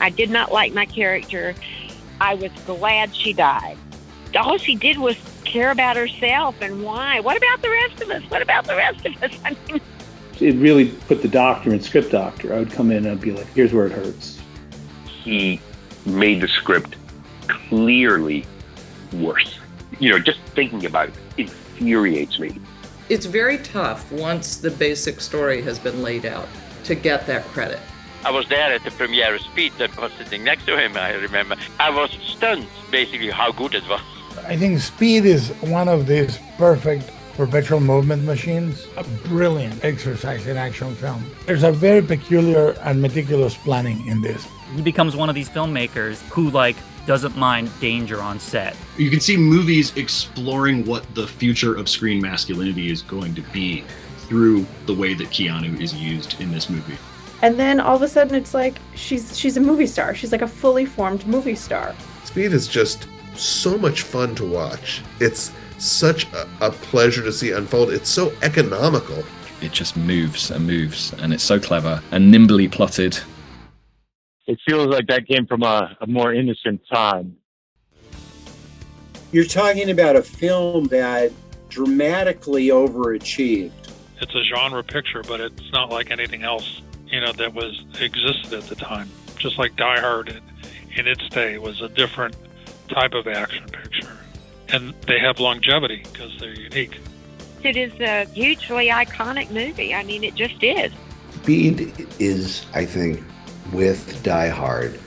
I 0.00 0.10
did 0.10 0.30
not 0.30 0.50
like 0.50 0.72
my 0.72 0.86
character. 0.86 1.54
I 2.20 2.34
was 2.34 2.50
glad 2.66 3.14
she 3.14 3.32
died. 3.32 3.76
All 4.34 4.56
she 4.58 4.74
did 4.74 4.98
was 4.98 5.16
care 5.44 5.70
about 5.70 5.96
herself 5.96 6.56
and 6.60 6.82
why. 6.82 7.20
What 7.20 7.36
about 7.36 7.62
the 7.62 7.70
rest 7.70 8.02
of 8.02 8.10
us? 8.10 8.22
What 8.30 8.42
about 8.42 8.64
the 8.64 8.74
rest 8.76 9.06
of 9.06 9.22
us? 9.22 9.32
I 9.44 9.56
mean, 9.68 9.80
It 10.40 10.56
really 10.56 10.86
put 11.06 11.22
the 11.22 11.28
doctor 11.28 11.72
in 11.72 11.80
script 11.80 12.10
doctor. 12.10 12.54
I 12.54 12.58
would 12.58 12.72
come 12.72 12.90
in 12.90 12.98
and 12.98 13.08
I'd 13.08 13.20
be 13.20 13.30
like, 13.30 13.46
here's 13.48 13.72
where 13.72 13.86
it 13.86 13.92
hurts. 13.92 14.40
he 15.04 15.60
made 16.06 16.40
the 16.40 16.48
script 16.48 16.96
clearly 17.48 18.44
worse. 19.12 19.58
You 19.98 20.10
know, 20.10 20.18
just 20.18 20.40
thinking 20.54 20.86
about 20.86 21.08
it 21.08 21.14
infuriates 21.38 22.38
me. 22.38 22.60
It's 23.08 23.26
very 23.26 23.58
tough 23.58 24.10
once 24.10 24.56
the 24.56 24.70
basic 24.70 25.20
story 25.20 25.60
has 25.62 25.78
been 25.78 26.02
laid 26.02 26.24
out 26.26 26.48
to 26.84 26.94
get 26.94 27.26
that 27.26 27.44
credit. 27.44 27.78
I 28.24 28.30
was 28.30 28.48
there 28.48 28.72
at 28.72 28.82
the 28.82 28.90
premiere 28.90 29.34
of 29.34 29.42
Speed 29.42 29.74
and 29.78 29.94
was 29.96 30.10
sitting 30.12 30.42
next 30.42 30.64
to 30.66 30.82
him, 30.82 30.96
I 30.96 31.12
remember. 31.12 31.56
I 31.78 31.90
was 31.90 32.10
stunned, 32.26 32.66
basically, 32.90 33.30
how 33.30 33.52
good 33.52 33.74
it 33.74 33.86
was. 33.88 34.00
I 34.46 34.56
think 34.56 34.80
Speed 34.80 35.26
is 35.26 35.50
one 35.60 35.88
of 35.88 36.06
these 36.06 36.38
perfect 36.56 37.10
perpetual 37.36 37.80
movement 37.80 38.24
machines. 38.24 38.86
A 38.96 39.04
brilliant 39.28 39.84
exercise 39.84 40.46
in 40.46 40.56
action 40.56 40.94
film. 40.94 41.24
There's 41.44 41.64
a 41.64 41.72
very 41.72 42.00
peculiar 42.00 42.70
and 42.80 43.02
meticulous 43.02 43.54
planning 43.56 44.06
in 44.06 44.22
this. 44.22 44.46
He 44.74 44.82
becomes 44.82 45.14
one 45.14 45.28
of 45.28 45.34
these 45.34 45.48
filmmakers 45.48 46.20
who 46.30 46.50
like 46.50 46.76
doesn't 47.06 47.36
mind 47.36 47.70
danger 47.80 48.20
on 48.20 48.40
set. 48.40 48.76
You 48.96 49.10
can 49.10 49.20
see 49.20 49.36
movies 49.36 49.96
exploring 49.96 50.84
what 50.84 51.06
the 51.14 51.26
future 51.26 51.76
of 51.76 51.88
screen 51.88 52.20
masculinity 52.20 52.90
is 52.90 53.02
going 53.02 53.34
to 53.34 53.42
be 53.52 53.84
through 54.28 54.66
the 54.86 54.94
way 54.94 55.14
that 55.14 55.28
Keanu 55.28 55.80
is 55.80 55.94
used 55.94 56.40
in 56.40 56.50
this 56.50 56.70
movie. 56.70 56.96
And 57.42 57.58
then 57.58 57.78
all 57.78 57.94
of 57.94 58.02
a 58.02 58.08
sudden 58.08 58.34
it's 58.34 58.54
like 58.54 58.78
she's 58.94 59.38
she's 59.38 59.56
a 59.56 59.60
movie 59.60 59.86
star. 59.86 60.14
She's 60.14 60.32
like 60.32 60.42
a 60.42 60.48
fully 60.48 60.86
formed 60.86 61.26
movie 61.26 61.54
star. 61.54 61.94
Speed 62.24 62.52
is 62.52 62.66
just 62.66 63.06
so 63.36 63.76
much 63.76 64.02
fun 64.02 64.34
to 64.36 64.44
watch. 64.44 65.02
It's 65.20 65.52
such 65.78 66.32
a, 66.32 66.48
a 66.60 66.70
pleasure 66.70 67.22
to 67.22 67.32
see 67.32 67.52
unfold. 67.52 67.90
It's 67.90 68.08
so 68.08 68.32
economical. 68.42 69.22
It 69.60 69.72
just 69.72 69.96
moves 69.96 70.50
and 70.50 70.66
moves, 70.66 71.12
and 71.14 71.32
it's 71.32 71.44
so 71.44 71.60
clever 71.60 72.02
and 72.10 72.30
nimbly 72.30 72.68
plotted. 72.68 73.18
It 74.46 74.58
feels 74.66 74.88
like 74.88 75.06
that 75.06 75.26
came 75.26 75.46
from 75.46 75.62
a, 75.62 75.96
a 76.00 76.06
more 76.06 76.34
innocent 76.34 76.82
time. 76.92 77.36
You're 79.32 79.44
talking 79.44 79.90
about 79.90 80.16
a 80.16 80.22
film 80.22 80.84
that 80.88 81.32
dramatically 81.68 82.68
overachieved. 82.68 83.72
It's 84.20 84.34
a 84.34 84.42
genre 84.44 84.84
picture, 84.84 85.22
but 85.22 85.40
it's 85.40 85.72
not 85.72 85.90
like 85.90 86.10
anything 86.10 86.44
else, 86.44 86.82
you 87.08 87.20
know, 87.20 87.32
that 87.32 87.52
was 87.54 87.84
existed 88.00 88.52
at 88.52 88.64
the 88.64 88.76
time. 88.76 89.08
Just 89.38 89.58
like 89.58 89.74
Die 89.76 90.00
Hard 90.00 90.28
in, 90.28 90.40
in 90.96 91.08
its 91.08 91.28
day 91.30 91.58
was 91.58 91.80
a 91.82 91.88
different 91.88 92.36
type 92.88 93.14
of 93.14 93.26
action 93.26 93.64
picture. 93.68 94.16
And 94.68 94.94
they 95.06 95.18
have 95.18 95.40
longevity 95.40 96.04
because 96.12 96.38
they're 96.38 96.54
unique. 96.54 96.96
it 97.64 97.76
is 97.76 97.92
a 98.00 98.26
hugely 98.26 98.88
iconic 98.88 99.50
movie. 99.50 99.94
I 99.94 100.04
mean, 100.04 100.22
it 100.22 100.34
just 100.34 100.62
is. 100.62 100.92
Speed 101.42 102.06
is, 102.20 102.66
I 102.72 102.84
think, 102.84 103.22
with 103.72 104.22
Die 104.22 104.48
Hard, 104.48 104.98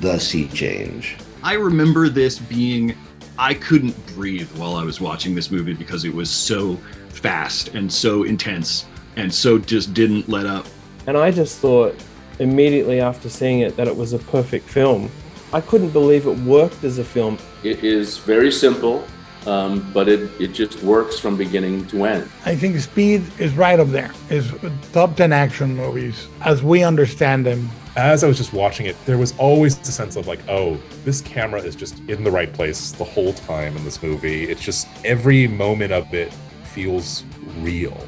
the 0.00 0.18
sea 0.18 0.48
change. 0.48 1.16
I 1.42 1.54
remember 1.54 2.08
this 2.08 2.38
being, 2.38 2.96
I 3.38 3.54
couldn't 3.54 3.94
breathe 4.14 4.50
while 4.56 4.76
I 4.76 4.84
was 4.84 5.00
watching 5.00 5.34
this 5.34 5.50
movie 5.50 5.74
because 5.74 6.04
it 6.04 6.14
was 6.14 6.30
so 6.30 6.76
fast 7.10 7.68
and 7.74 7.92
so 7.92 8.24
intense 8.24 8.86
and 9.16 9.32
so 9.32 9.58
just 9.58 9.94
didn't 9.94 10.28
let 10.28 10.46
up. 10.46 10.66
And 11.06 11.16
I 11.16 11.30
just 11.30 11.58
thought 11.58 11.94
immediately 12.38 13.00
after 13.00 13.28
seeing 13.28 13.60
it 13.60 13.76
that 13.76 13.88
it 13.88 13.96
was 13.96 14.12
a 14.12 14.18
perfect 14.18 14.68
film. 14.68 15.10
I 15.52 15.60
couldn't 15.60 15.90
believe 15.90 16.26
it 16.26 16.36
worked 16.38 16.84
as 16.84 16.98
a 16.98 17.04
film. 17.04 17.38
It 17.64 17.82
is 17.82 18.18
very 18.18 18.52
simple, 18.52 19.04
um, 19.46 19.90
but 19.92 20.08
it, 20.08 20.30
it 20.40 20.48
just 20.48 20.82
works 20.82 21.18
from 21.18 21.36
beginning 21.36 21.86
to 21.88 22.04
end. 22.04 22.30
I 22.44 22.54
think 22.56 22.78
Speed 22.78 23.22
is 23.38 23.54
right 23.54 23.78
up 23.78 23.88
there. 23.88 24.12
Is 24.30 24.52
top 24.92 25.16
10 25.16 25.32
action 25.32 25.76
movies 25.76 26.28
as 26.42 26.62
we 26.62 26.82
understand 26.82 27.46
them. 27.46 27.68
As 27.96 28.22
I 28.22 28.28
was 28.28 28.36
just 28.36 28.52
watching 28.52 28.86
it, 28.86 28.96
there 29.06 29.18
was 29.18 29.36
always 29.38 29.76
the 29.76 29.90
sense 29.90 30.16
of 30.16 30.26
like, 30.26 30.40
oh, 30.48 30.78
this 31.04 31.20
camera 31.20 31.60
is 31.60 31.74
just 31.74 31.98
in 32.08 32.22
the 32.22 32.30
right 32.30 32.52
place 32.52 32.92
the 32.92 33.04
whole 33.04 33.32
time 33.32 33.76
in 33.76 33.84
this 33.84 34.02
movie. 34.02 34.44
It's 34.44 34.62
just 34.62 34.86
every 35.04 35.48
moment 35.48 35.92
of 35.92 36.12
it 36.14 36.32
feels 36.64 37.24
real. 37.58 38.06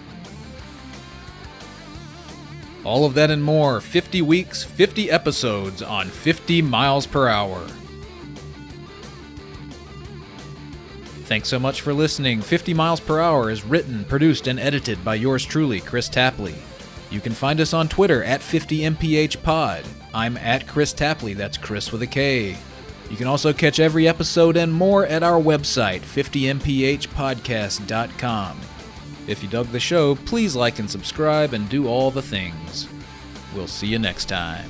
All 2.85 3.05
of 3.05 3.15
that 3.15 3.31
and 3.31 3.43
more 3.43 3.81
50 3.81 4.23
weeks, 4.23 4.65
50 4.65 5.11
episodes 5.11 5.83
on 5.83 6.07
50 6.09 6.63
miles 6.63 7.07
per 7.07 7.29
hour. 7.29 7.67
Thanks 11.31 11.49
so 11.49 11.59
much 11.61 11.83
for 11.83 11.95
listening. 11.95 12.43
50 12.43 12.75
Miles 12.75 12.99
Per 12.99 13.21
Hour 13.21 13.53
is 13.53 13.65
written, 13.65 14.05
produced, 14.07 14.49
and 14.49 14.59
edited 14.59 15.05
by 15.05 15.15
yours 15.15 15.45
truly, 15.45 15.79
Kris 15.79 16.09
Tapley. 16.09 16.57
You 17.09 17.21
can 17.21 17.35
find 17.35 17.61
us 17.61 17.73
on 17.73 17.87
Twitter 17.87 18.25
at 18.25 18.41
50mphpod. 18.41 19.87
I'm 20.13 20.37
at 20.39 20.67
Kris 20.67 20.93
Tapley, 20.93 21.35
that's 21.35 21.57
Kris 21.57 21.93
with 21.93 22.03
a 22.03 22.07
K. 22.09 22.57
You 23.09 23.17
can 23.17 23.29
also 23.29 23.53
catch 23.53 23.79
every 23.79 24.09
episode 24.09 24.57
and 24.57 24.75
more 24.75 25.07
at 25.07 25.23
our 25.23 25.41
website, 25.41 26.01
50mphpodcast.com. 26.01 28.61
If 29.29 29.45
you 29.45 29.49
dug 29.49 29.69
the 29.69 29.79
show, 29.79 30.17
please 30.17 30.57
like 30.57 30.81
and 30.81 30.91
subscribe 30.91 31.55
and 31.55 31.69
do 31.69 31.87
all 31.87 32.11
the 32.11 32.23
things. 32.23 32.89
We'll 33.55 33.69
see 33.69 33.87
you 33.87 34.01
next 34.01 34.25
time. 34.25 34.69